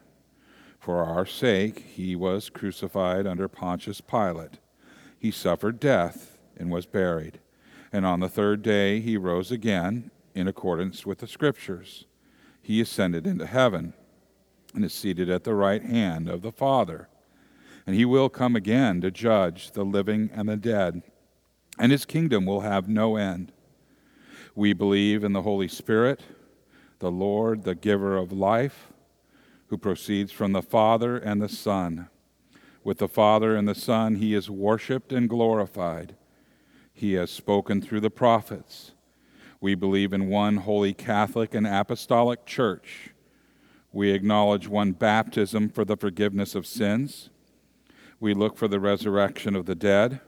For 0.79 1.05
our 1.05 1.27
sake, 1.27 1.79
he 1.95 2.15
was 2.15 2.51
crucified 2.51 3.27
under 3.27 3.49
Pontius 3.49 4.01
Pilate 4.01 4.59
he 5.23 5.31
suffered 5.31 5.79
death 5.79 6.37
and 6.57 6.69
was 6.69 6.85
buried. 6.85 7.39
And 7.93 8.05
on 8.05 8.19
the 8.19 8.29
third 8.29 8.61
day 8.61 8.99
he 8.99 9.17
rose 9.17 9.53
again 9.53 10.11
in 10.35 10.49
accordance 10.49 11.07
with 11.07 11.19
the 11.19 11.29
Scriptures. 11.29 12.07
He 12.61 12.81
ascended 12.81 13.25
into 13.25 13.47
heaven 13.47 13.95
and 14.75 14.85
is 14.85 14.93
seated 14.93 15.31
at 15.31 15.45
the 15.45 15.55
right 15.55 15.85
hand 15.85 16.29
of 16.29 16.43
the 16.43 16.51
Father. 16.51 17.09
And 17.87 17.95
he 17.95 18.05
will 18.05 18.29
come 18.29 18.57
again 18.57 19.01
to 19.03 19.13
judge 19.13 19.71
the 19.71 19.85
living 19.85 20.29
and 20.35 20.49
the 20.49 20.57
dead, 20.57 21.03
and 21.79 21.93
his 21.93 22.05
kingdom 22.05 22.47
will 22.47 22.61
have 22.61 22.89
no 22.89 23.17
end. 23.17 23.53
We 24.55 24.73
believe 24.73 25.25
in 25.25 25.33
the 25.33 25.43
Holy 25.43 25.69
Spirit, 25.69 26.21
the 26.99 27.11
Lord, 27.11 27.65
the 27.65 27.75
giver 27.75 28.17
of 28.17 28.33
life, 28.33 28.93
who 29.69 29.79
proceeds 29.79 30.33
from 30.33 30.53
the 30.53 30.63
Father 30.63 31.17
and 31.17 31.41
the 31.41 31.49
Son 31.49 32.09
with 32.85 32.99
the 32.99 33.09
Father 33.09 33.57
and 33.57 33.69
the 33.69 33.75
Son, 33.75 34.17
he 34.17 34.35
is 34.35 34.51
worshiped 34.51 35.13
and 35.13 35.29
glorified. 35.29 36.17
He 36.93 37.15
has 37.15 37.31
spoken 37.31 37.81
through 37.81 38.01
the 38.01 38.11
prophets. 38.11 38.93
We 39.61 39.75
believe 39.75 40.13
in 40.13 40.29
one 40.29 40.59
holy 40.59 40.93
Catholic 40.93 41.55
and 41.55 41.67
apostolic 41.67 42.45
church. 42.45 43.11
We 43.93 44.11
acknowledge 44.11 44.67
one 44.67 44.93
baptism 44.93 45.69
for 45.69 45.85
the 45.85 45.97
forgiveness 45.97 46.55
of 46.55 46.67
sins. 46.67 47.31
We 48.19 48.35
look 48.35 48.57
for 48.57 48.69
the 48.69 48.81
resurrection 48.81 49.55
of 49.55 49.67
the 49.67 49.75
dead 49.75 50.21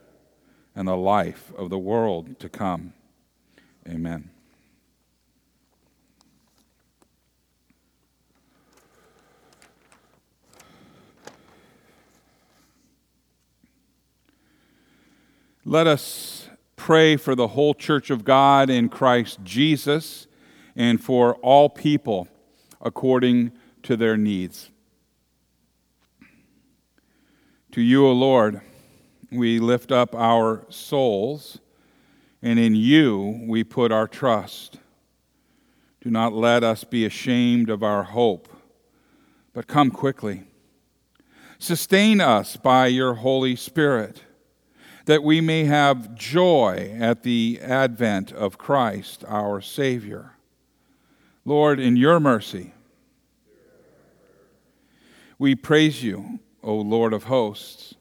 and 0.75 0.89
the 0.89 0.97
life 0.97 1.53
of 1.57 1.71
the 1.71 1.79
world 1.79 2.39
to 2.41 2.49
come. 2.49 2.93
Amen. 3.89 4.31
Let 15.67 15.87
us 15.87 16.49
pray 16.77 17.17
for 17.17 17.35
the 17.35 17.49
whole 17.49 17.73
church 17.73 18.11
of 18.11 18.25
God 18.25 18.69
in 18.69 18.91
Christ 18.91 19.39
Jesus 19.43 20.27
and 20.77 21.03
for 21.03 21.37
all 21.37 21.71
people 21.71 22.29
according 22.83 23.53
to 23.85 23.97
their 23.97 24.17
needs. 24.17 24.71
To 27.73 27.81
you, 27.81 28.07
O 28.07 28.13
Lord, 28.13 28.61
we 29.37 29.59
lift 29.59 29.93
up 29.93 30.15
our 30.15 30.65
souls, 30.69 31.59
and 32.43 32.59
in 32.59 32.75
you 32.75 33.45
we 33.47 33.65
put 33.65 33.93
our 33.93 34.09
trust. 34.09 34.79
Do 36.01 36.11
not 36.11 36.33
let 36.33 36.63
us 36.63 36.85
be 36.85 37.05
ashamed 37.05 37.71
of 37.71 37.83
our 37.83 38.03
hope, 38.03 38.49
but 39.53 39.67
come 39.67 39.91
quickly. 39.91 40.45
Sustain 41.59 42.21
us 42.21 42.57
by 42.57 42.89
your 42.89 43.15
Holy 43.15 43.57
Spirit 43.57 44.23
that 45.07 45.23
we 45.23 45.41
may 45.41 45.65
have 45.65 46.15
joy 46.15 46.95
at 46.99 47.23
the 47.23 47.59
advent 47.63 48.33
of 48.33 48.59
Christ, 48.59 49.25
our 49.29 49.61
Savior. 49.61 50.33
Lord, 51.45 51.79
in 51.79 51.97
your 51.97 52.21
mercy, 52.21 52.73
we 55.39 55.55
praise 55.55 56.03
you, 56.03 56.41
O 56.63 56.75
Lord 56.77 57.13
of 57.13 57.25
hosts. 57.25 57.94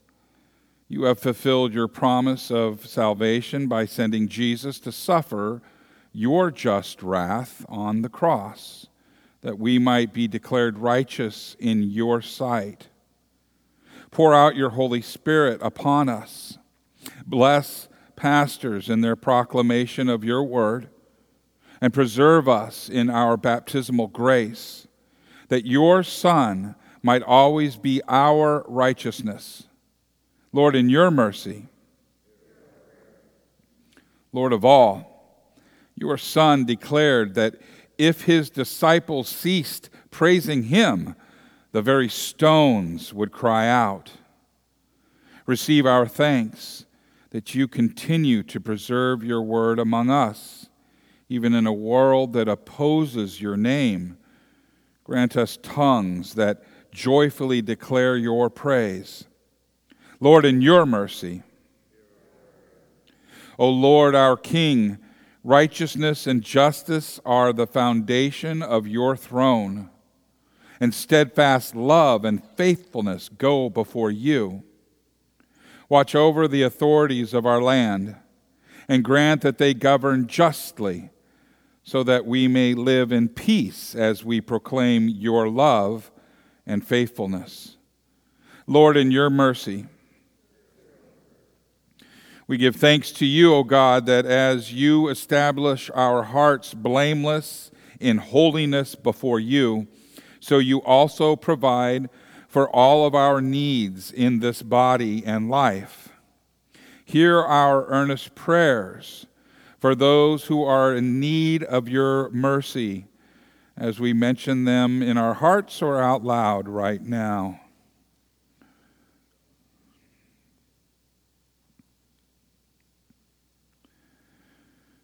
You 0.94 1.06
have 1.06 1.18
fulfilled 1.18 1.74
your 1.74 1.88
promise 1.88 2.52
of 2.52 2.86
salvation 2.86 3.68
by 3.68 3.88
sending 3.88 4.28
Jesus 4.28 4.80
to 4.82 4.91
suffer 4.91 5.64
your 6.12 6.52
just 6.52 7.02
wrath 7.02 7.66
on 7.68 8.04
the 8.04 8.10
cross, 8.10 8.86
that 9.41 9.58
we 9.58 9.80
might 9.80 10.14
be 10.14 10.28
declared 10.28 10.78
righteous 10.78 11.56
in 11.60 11.82
your 11.82 12.22
sight. 12.22 12.89
Pour 14.12 14.36
out 14.36 14.56
your 14.56 14.70
Holy 14.70 15.02
Spirit 15.02 15.60
upon 15.64 16.10
us 16.10 16.60
Bless 17.26 17.89
pastors 18.16 18.88
in 18.88 19.02
their 19.02 19.16
proclamation 19.16 20.08
of 20.08 20.24
your 20.24 20.44
word, 20.44 20.89
and 21.82 21.91
preserve 21.91 22.48
us 22.48 22.88
in 22.88 23.10
our 23.10 23.36
baptismal 23.36 24.10
grace, 24.10 24.88
that 25.48 25.66
your 25.66 26.04
Son 26.04 26.76
might 27.02 27.24
always 27.24 27.78
be 27.78 28.00
our 28.08 28.64
righteousness. 28.68 29.64
Lord, 30.54 30.76
in 30.76 30.88
your 30.88 31.10
mercy, 31.10 31.66
Lord 34.32 34.54
of 34.54 34.64
all, 34.64 35.10
your 35.95 36.18
Son 36.18 36.64
declared 36.64 37.34
that 37.36 37.56
if 37.97 38.22
his 38.24 38.51
disciples 38.51 39.28
ceased 39.28 39.89
praising 40.12 40.64
him, 40.64 41.16
the 41.72 41.82
very 41.82 42.08
stones 42.08 43.14
would 43.14 43.32
cry 43.32 43.68
out. 43.68 44.12
Receive 45.47 45.86
our 45.88 46.08
thanks 46.08 46.86
that 47.32 47.56
you 47.56 47.68
continue 47.68 48.43
to 48.43 48.60
preserve 48.60 49.24
your 49.24 49.41
word 49.41 49.80
among 49.80 50.12
us, 50.12 50.70
even 51.30 51.56
in 51.56 51.66
a 51.66 51.74
world 51.74 52.34
that 52.34 52.47
opposes 52.47 53.41
your 53.41 53.58
name. 53.58 54.18
Grant 55.04 55.36
us 55.36 55.58
tongues 55.64 56.36
that 56.36 56.64
joyfully 56.91 57.62
declare 57.62 58.16
your 58.16 58.51
praise. 58.51 59.26
Lord, 60.24 60.45
in 60.45 60.61
your 60.61 60.86
mercy, 60.86 61.43
O 63.59 63.67
Lord, 63.69 64.15
our 64.15 64.38
King, 64.38 64.97
righteousness 65.43 66.26
and 66.26 66.41
justice 66.41 67.19
are 67.26 67.51
the 67.51 67.67
foundation 67.67 68.61
of 68.61 68.88
your 68.88 69.17
throne, 69.17 69.89
and 70.80 70.93
steadfast 70.93 71.76
love 71.76 72.24
and 72.24 72.41
faithfulness 72.41 73.28
go 73.28 73.69
before 73.69 74.11
you. 74.11 74.63
Watch 75.89 76.15
over 76.15 76.47
the 76.47 76.63
authorities 76.63 77.34
of 77.34 77.45
our 77.45 77.61
land 77.61 78.15
and 78.88 79.03
grant 79.03 79.41
that 79.41 79.57
they 79.57 79.74
govern 79.74 80.28
justly 80.28 81.09
so 81.84 82.01
that 82.01 82.26
we 82.26 82.47
may 82.47 82.74
live 82.74 83.11
in 83.11 83.28
peace 83.28 83.93
as 83.93 84.24
we 84.24 84.39
proclaim 84.39 85.09
your 85.09 85.49
love 85.49 86.13
and 86.65 86.88
faithfulness. 86.88 87.76
Lord, 88.65 88.95
in 88.95 89.11
your 89.11 89.30
mercy, 89.30 89.88
we 92.54 92.58
give 92.60 92.76
thanks 92.76 93.12
to 93.12 93.26
you, 93.26 93.51
O 93.51 93.64
God, 93.64 94.06
that 94.06 94.28
as 94.28 94.72
you 94.72 95.08
establish 95.08 95.89
our 95.95 96.22
hearts 96.22 96.76
blameless 96.76 97.72
in 97.99 98.20
holiness 98.20 98.93
before 98.93 99.39
you, 99.39 99.88
so 100.39 100.60
you 100.60 100.78
also 100.84 101.36
provide 101.36 102.12
for 102.47 102.70
all 102.70 103.08
of 103.08 103.16
our 103.16 103.41
needs 103.41 104.12
in 104.12 104.39
this 104.39 104.62
body 104.62 105.26
and 105.26 105.49
life. 105.49 106.10
Hear 107.04 107.39
our 107.39 107.88
earnest 107.88 108.36
prayers 108.36 109.26
for 109.80 109.95
those 109.95 110.43
who 110.43 110.64
are 110.64 110.93
in 110.93 111.20
need 111.20 111.64
of 111.64 111.89
your 111.89 112.30
mercy 112.30 113.08
as 113.76 113.99
we 113.99 114.14
mention 114.14 114.66
them 114.66 115.01
in 115.01 115.18
our 115.18 115.34
hearts 115.34 115.82
or 115.82 115.99
out 115.99 116.24
loud 116.24 116.68
right 116.68 117.01
now. 117.01 117.62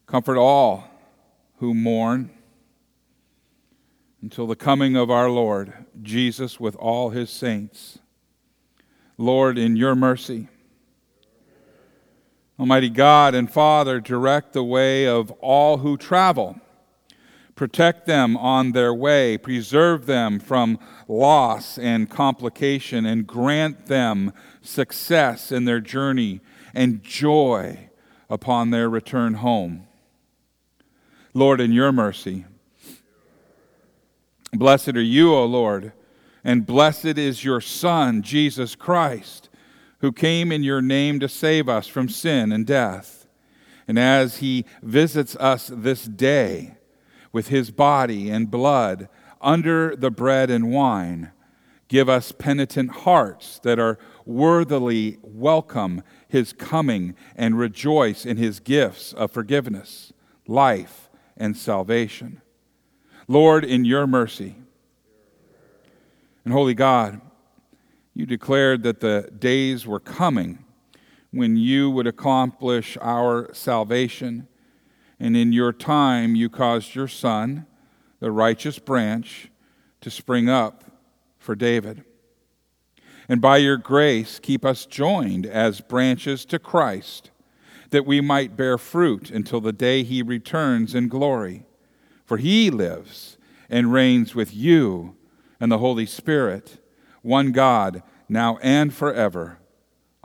Comfort 0.09 0.39
all 0.39 0.89
who 1.57 1.75
mourn 1.75 2.31
until 4.23 4.47
the 4.47 4.55
coming 4.55 4.95
of 4.95 5.11
our 5.11 5.29
Lord, 5.29 5.71
Jesus, 6.01 6.59
with 6.59 6.75
all 6.77 7.11
his 7.11 7.29
saints. 7.29 7.99
Lord, 9.19 9.59
in 9.59 9.75
your 9.75 9.93
mercy, 9.93 10.47
Almighty 12.59 12.89
God 12.89 13.35
and 13.35 13.53
Father, 13.53 13.99
direct 13.99 14.53
the 14.53 14.63
way 14.63 15.05
of 15.05 15.29
all 15.41 15.77
who 15.77 15.95
travel. 15.95 16.59
Protect 17.55 18.07
them 18.07 18.35
on 18.35 18.71
their 18.71 18.91
way, 18.91 19.37
preserve 19.37 20.07
them 20.07 20.39
from 20.39 20.79
loss 21.07 21.77
and 21.77 22.09
complication, 22.09 23.05
and 23.05 23.27
grant 23.27 23.85
them 23.85 24.33
success 24.63 25.51
in 25.51 25.65
their 25.65 25.79
journey 25.79 26.41
and 26.73 27.03
joy 27.03 27.91
upon 28.27 28.71
their 28.71 28.89
return 28.89 29.35
home. 29.35 29.85
Lord, 31.33 31.61
in 31.61 31.71
your 31.71 31.91
mercy, 31.91 32.45
blessed 34.51 34.95
are 34.95 35.01
you, 35.01 35.33
O 35.33 35.45
Lord, 35.45 35.93
and 36.43 36.65
blessed 36.65 37.17
is 37.17 37.43
your 37.43 37.61
Son, 37.61 38.23
Jesus 38.23 38.75
Christ, 38.75 39.49
who 39.99 40.11
came 40.11 40.51
in 40.51 40.63
your 40.63 40.81
name 40.81 41.19
to 41.19 41.29
save 41.29 41.69
us 41.69 41.87
from 41.87 42.09
sin 42.09 42.51
and 42.51 42.65
death. 42.65 43.27
And 43.87 43.99
as 43.99 44.37
he 44.37 44.65
visits 44.81 45.35
us 45.35 45.69
this 45.71 46.05
day 46.05 46.77
with 47.31 47.49
his 47.49 47.69
body 47.69 48.29
and 48.29 48.49
blood 48.49 49.07
under 49.39 49.95
the 49.95 50.11
bread 50.11 50.49
and 50.49 50.71
wine, 50.71 51.31
give 51.87 52.09
us 52.09 52.31
penitent 52.31 52.91
hearts 52.91 53.59
that 53.59 53.77
are 53.77 53.99
worthily 54.25 55.17
welcome 55.21 56.01
his 56.27 56.53
coming 56.53 57.15
and 57.35 57.59
rejoice 57.59 58.25
in 58.25 58.37
his 58.37 58.59
gifts 58.59 59.13
of 59.13 59.31
forgiveness, 59.31 60.11
life, 60.47 61.08
and 61.39 61.57
salvation. 61.57 62.41
Lord, 63.27 63.63
in 63.63 63.85
your 63.85 64.05
mercy, 64.05 64.55
and 66.43 66.53
holy 66.53 66.73
God, 66.73 67.21
you 68.13 68.25
declared 68.25 68.83
that 68.83 68.99
the 68.99 69.29
days 69.37 69.87
were 69.87 69.99
coming 69.99 70.65
when 71.31 71.57
you 71.57 71.89
would 71.89 72.07
accomplish 72.07 72.97
our 73.01 73.53
salvation. 73.53 74.47
And 75.19 75.37
in 75.37 75.53
your 75.53 75.71
time, 75.71 76.35
you 76.35 76.49
caused 76.49 76.95
your 76.95 77.07
Son, 77.07 77.65
the 78.19 78.31
righteous 78.31 78.79
branch, 78.79 79.51
to 80.01 80.09
spring 80.09 80.49
up 80.49 80.83
for 81.37 81.55
David. 81.55 82.03
And 83.27 83.41
by 83.41 83.57
your 83.57 83.77
grace, 83.77 84.39
keep 84.39 84.65
us 84.65 84.85
joined 84.85 85.45
as 85.45 85.81
branches 85.81 86.45
to 86.45 86.57
Christ, 86.57 87.29
that 87.91 88.05
we 88.05 88.21
might 88.21 88.55
bear 88.55 88.77
fruit 88.77 89.31
until 89.31 89.61
the 89.61 89.73
day 89.73 90.03
he 90.03 90.21
returns 90.21 90.93
in 90.93 91.07
glory. 91.07 91.65
For 92.25 92.37
he 92.37 92.69
lives 92.69 93.37
and 93.69 93.91
reigns 93.91 94.35
with 94.35 94.53
you 94.53 95.15
and 95.59 95.71
the 95.71 95.79
Holy 95.79 96.05
Spirit, 96.05 96.79
one 97.21 97.51
God, 97.51 98.03
now 98.27 98.57
and 98.61 98.93
forever. 98.93 99.59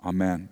Amen. 0.05 0.49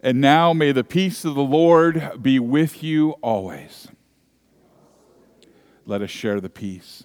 And 0.00 0.20
now 0.20 0.52
may 0.52 0.72
the 0.72 0.84
peace 0.84 1.24
of 1.24 1.34
the 1.34 1.42
Lord 1.42 2.20
be 2.20 2.38
with 2.38 2.82
you 2.82 3.12
always. 3.22 3.88
Let 5.86 6.02
us 6.02 6.10
share 6.10 6.40
the 6.40 6.50
peace. 6.50 7.04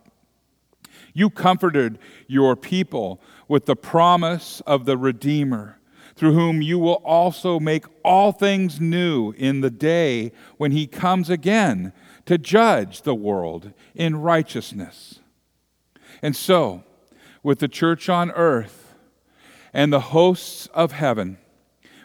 You 1.13 1.29
comforted 1.29 1.99
your 2.27 2.55
people 2.55 3.21
with 3.47 3.65
the 3.65 3.75
promise 3.75 4.61
of 4.65 4.85
the 4.85 4.97
Redeemer, 4.97 5.79
through 6.15 6.33
whom 6.33 6.61
you 6.61 6.79
will 6.79 7.01
also 7.05 7.59
make 7.59 7.85
all 8.03 8.31
things 8.31 8.79
new 8.79 9.31
in 9.37 9.61
the 9.61 9.69
day 9.69 10.31
when 10.57 10.71
he 10.71 10.87
comes 10.87 11.29
again 11.29 11.93
to 12.25 12.37
judge 12.37 13.01
the 13.01 13.15
world 13.15 13.73
in 13.95 14.17
righteousness. 14.17 15.19
And 16.21 16.35
so, 16.35 16.83
with 17.43 17.59
the 17.59 17.67
church 17.67 18.09
on 18.09 18.31
earth 18.31 18.95
and 19.73 19.91
the 19.91 19.99
hosts 19.99 20.67
of 20.73 20.91
heaven, 20.91 21.37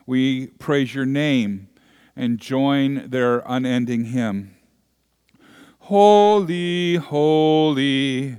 we 0.06 0.46
praise 0.46 0.94
your 0.94 1.06
name 1.06 1.68
and 2.14 2.38
join 2.38 3.10
their 3.10 3.42
unending 3.46 4.06
hymn. 4.06 4.56
Holy, 5.80 6.96
holy, 6.96 8.38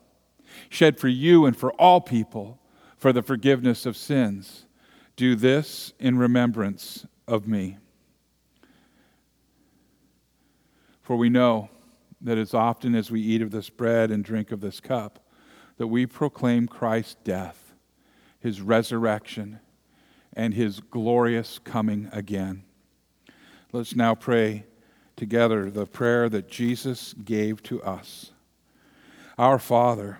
shed 0.69 0.99
for 0.99 1.07
you 1.07 1.45
and 1.45 1.55
for 1.55 1.71
all 1.73 2.01
people 2.01 2.59
for 2.97 3.11
the 3.11 3.21
forgiveness 3.21 3.85
of 3.85 3.97
sins. 3.97 4.65
Do 5.15 5.35
this 5.35 5.93
in 5.99 6.17
remembrance 6.17 7.05
of 7.27 7.47
me. 7.47 7.77
For 11.01 11.15
we 11.15 11.29
know 11.29 11.69
that 12.21 12.37
as 12.37 12.53
often 12.53 12.95
as 12.95 13.09
we 13.09 13.21
eat 13.21 13.41
of 13.41 13.51
this 13.51 13.69
bread 13.69 14.11
and 14.11 14.23
drink 14.23 14.51
of 14.51 14.61
this 14.61 14.79
cup, 14.79 15.19
that 15.77 15.87
we 15.87 16.05
proclaim 16.05 16.67
Christ's 16.67 17.15
death, 17.23 17.73
his 18.39 18.61
resurrection, 18.61 19.59
and 20.33 20.53
his 20.53 20.79
glorious 20.79 21.59
coming 21.59 22.07
again. 22.11 22.63
Let's 23.71 23.95
now 23.95 24.15
pray 24.15 24.65
together 25.15 25.69
the 25.69 25.85
prayer 25.85 26.29
that 26.29 26.49
Jesus 26.49 27.13
gave 27.13 27.61
to 27.63 27.81
us 27.83 28.31
Our 29.37 29.59
Father, 29.59 30.19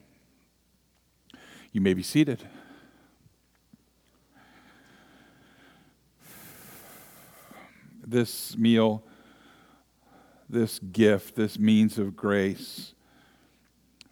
You 1.71 1.81
may 1.81 1.93
be 1.93 2.03
seated. 2.03 2.43
This 8.05 8.57
meal, 8.57 9.03
this 10.49 10.79
gift, 10.79 11.35
this 11.35 11.57
means 11.57 11.97
of 11.97 12.15
grace 12.15 12.93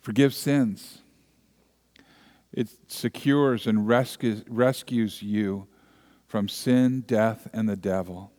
forgives 0.02 0.38
sins. 0.38 1.00
It 2.52 2.70
secures 2.88 3.68
and 3.68 3.88
rescues, 3.88 4.44
rescues 4.48 5.22
you 5.22 5.68
from 6.28 6.48
sin, 6.48 7.02
death, 7.02 7.48
and 7.54 7.70
the 7.70 7.76
devil. 7.76 8.32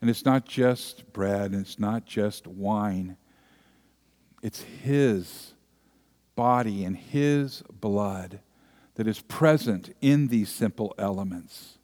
And 0.00 0.10
it's 0.10 0.24
not 0.24 0.44
just 0.44 1.10
bread, 1.12 1.52
and 1.52 1.62
it's 1.62 1.78
not 1.78 2.04
just 2.04 2.46
wine. 2.46 3.16
It's 4.42 4.62
His 4.62 5.54
body 6.36 6.84
and 6.84 6.96
His 6.96 7.62
blood 7.70 8.40
that 8.94 9.06
is 9.08 9.20
present 9.22 9.94
in 10.00 10.28
these 10.28 10.50
simple 10.50 10.94
elements. 10.98 11.78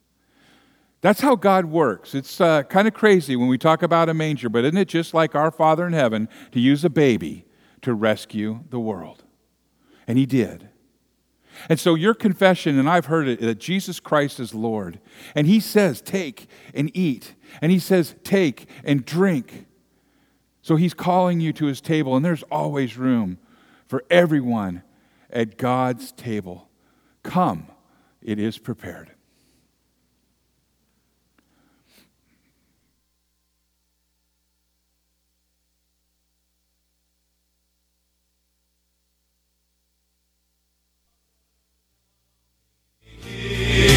That's 1.01 1.21
how 1.21 1.35
God 1.35 1.67
works. 1.67 2.15
It's 2.15 2.41
uh, 2.41 2.63
kind 2.63 2.87
of 2.87 2.95
crazy 2.95 3.35
when 3.35 3.49
we 3.49 3.59
talk 3.59 3.83
about 3.83 4.09
a 4.09 4.15
manger, 4.15 4.49
but 4.49 4.65
isn't 4.65 4.79
it 4.79 4.89
just 4.89 5.13
like 5.13 5.35
our 5.35 5.51
Father 5.51 5.87
in 5.87 5.93
heaven 5.93 6.29
to 6.53 6.61
use 6.61 6.85
a 6.85 6.91
baby 6.91 7.45
to 7.83 7.93
rescue 7.93 8.61
the 8.71 8.79
world? 8.79 9.25
And 10.07 10.17
He 10.17 10.27
did. 10.27 10.69
And 11.69 11.79
so, 11.79 11.95
your 11.95 12.15
confession, 12.15 12.79
and 12.79 12.89
I've 12.89 13.07
heard 13.07 13.29
it, 13.29 13.41
that 13.41 13.59
Jesus 13.59 14.01
Christ 14.01 14.41
is 14.41 14.55
Lord. 14.55 15.01
And 15.35 15.47
He 15.47 15.61
says, 15.61 16.01
take 16.01 16.47
and 16.73 16.91
eat. 16.97 17.35
And 17.61 17.73
He 17.73 17.79
says, 17.79 18.15
take 18.25 18.69
and 18.85 19.05
drink. 19.05 19.67
So, 20.63 20.77
He's 20.77 20.95
calling 20.95 21.41
you 21.41 21.53
to 21.55 21.67
His 21.67 21.81
table, 21.81 22.17
and 22.17 22.25
there's 22.25 22.45
always 22.45 22.97
room 22.97 23.39
for 23.93 24.03
everyone 24.09 24.83
at 25.29 25.59
God's 25.59 26.13
table. 26.13 26.67
Come, 27.23 27.67
it 28.23 28.39
is 28.39 28.57
prepared. 28.57 29.11
The 43.23 43.92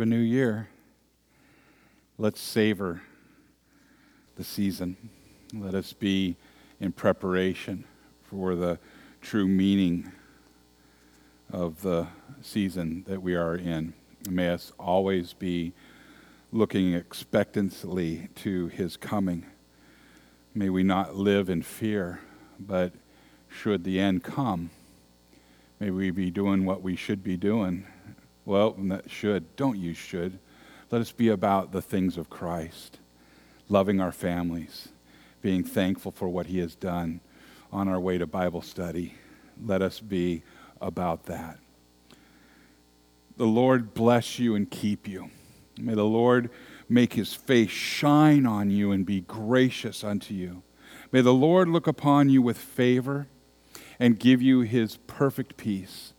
of 0.00 0.06
a 0.06 0.08
new 0.08 0.16
year. 0.16 0.66
Let's 2.16 2.40
savor 2.40 3.02
the 4.36 4.44
season. 4.44 4.96
Let 5.52 5.74
us 5.74 5.92
be 5.92 6.36
in 6.80 6.92
preparation 6.92 7.84
for 8.22 8.54
the 8.54 8.78
true 9.20 9.46
meaning 9.46 10.10
of 11.52 11.82
the 11.82 12.06
season 12.40 13.04
that 13.08 13.20
we 13.20 13.34
are 13.34 13.54
in. 13.54 13.92
May 14.26 14.48
us 14.48 14.72
always 14.78 15.34
be 15.34 15.74
looking 16.50 16.94
expectantly 16.94 18.30
to 18.36 18.68
his 18.68 18.96
coming. 18.96 19.44
May 20.54 20.70
we 20.70 20.82
not 20.82 21.14
live 21.14 21.50
in 21.50 21.60
fear, 21.60 22.20
but 22.58 22.94
should 23.50 23.84
the 23.84 24.00
end 24.00 24.22
come, 24.22 24.70
may 25.78 25.90
we 25.90 26.10
be 26.10 26.30
doing 26.30 26.64
what 26.64 26.80
we 26.80 26.96
should 26.96 27.22
be 27.22 27.36
doing. 27.36 27.86
Well, 28.50 28.76
should. 29.06 29.54
Don't 29.54 29.78
use 29.78 29.96
should. 29.96 30.40
Let 30.90 31.00
us 31.00 31.12
be 31.12 31.28
about 31.28 31.70
the 31.70 31.80
things 31.80 32.16
of 32.16 32.28
Christ, 32.28 32.98
loving 33.68 34.00
our 34.00 34.10
families, 34.10 34.88
being 35.40 35.62
thankful 35.62 36.10
for 36.10 36.28
what 36.28 36.46
he 36.46 36.58
has 36.58 36.74
done 36.74 37.20
on 37.70 37.86
our 37.86 38.00
way 38.00 38.18
to 38.18 38.26
Bible 38.26 38.60
study. 38.60 39.14
Let 39.64 39.82
us 39.82 40.00
be 40.00 40.42
about 40.80 41.26
that. 41.26 41.60
The 43.36 43.46
Lord 43.46 43.94
bless 43.94 44.40
you 44.40 44.56
and 44.56 44.68
keep 44.68 45.06
you. 45.06 45.30
May 45.78 45.94
the 45.94 46.02
Lord 46.02 46.50
make 46.88 47.12
his 47.12 47.32
face 47.32 47.70
shine 47.70 48.46
on 48.46 48.68
you 48.68 48.90
and 48.90 49.06
be 49.06 49.20
gracious 49.20 50.02
unto 50.02 50.34
you. 50.34 50.64
May 51.12 51.20
the 51.20 51.32
Lord 51.32 51.68
look 51.68 51.86
upon 51.86 52.30
you 52.30 52.42
with 52.42 52.58
favor 52.58 53.28
and 54.00 54.18
give 54.18 54.42
you 54.42 54.62
his 54.62 54.96
perfect 55.06 55.56
peace. 55.56 56.14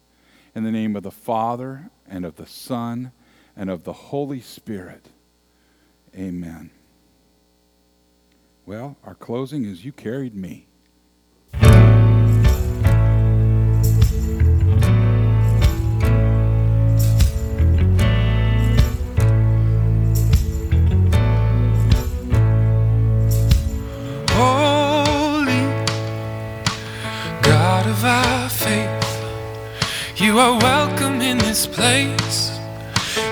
In 0.56 0.64
the 0.64 0.72
name 0.72 0.96
of 0.96 1.04
the 1.04 1.12
Father, 1.12 1.90
and 2.12 2.26
of 2.26 2.36
the 2.36 2.46
Son, 2.46 3.14
and 3.56 3.70
of 3.70 3.86
the 3.86 3.94
Holy 3.94 4.42
Spirit. 4.42 5.08
Amen. 6.16 6.70
Well, 8.66 8.98
our 9.04 9.16
closing 9.16 9.66
is 9.66 9.86
You 9.86 9.94
Carried 9.94 10.36
Me. 10.36 10.68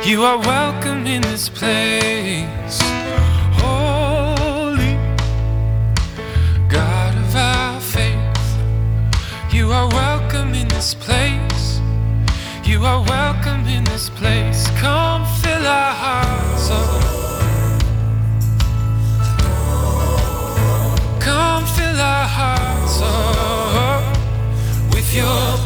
You 0.10 0.24
are 0.24 0.40
welcome 0.40 1.06
in 1.06 1.22
this 1.22 1.50
place. 1.50 2.80
Holy 3.62 4.98
God 6.68 7.16
of 7.16 7.36
our 7.36 7.80
faith, 7.80 9.54
you 9.54 9.72
are 9.72 9.88
welcome 9.90 10.56
in 10.56 10.68
this 10.70 10.96
place. 10.96 11.80
You 12.64 12.86
are 12.86 13.04
welcome 13.04 13.68
in 13.68 13.84
this 13.84 14.10
place. 14.10 14.68
Come 14.80 15.28
fill 15.44 15.68
our 15.68 15.94
hearts 15.94 16.72
up. 16.72 17.04
Come 21.22 21.68
fill 21.78 22.00
our 22.02 22.28
hearts 22.28 23.00
up 23.04 24.18
with 24.92 25.14
your 25.14 25.59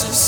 Lord, 0.00 0.14
sustain 0.14 0.27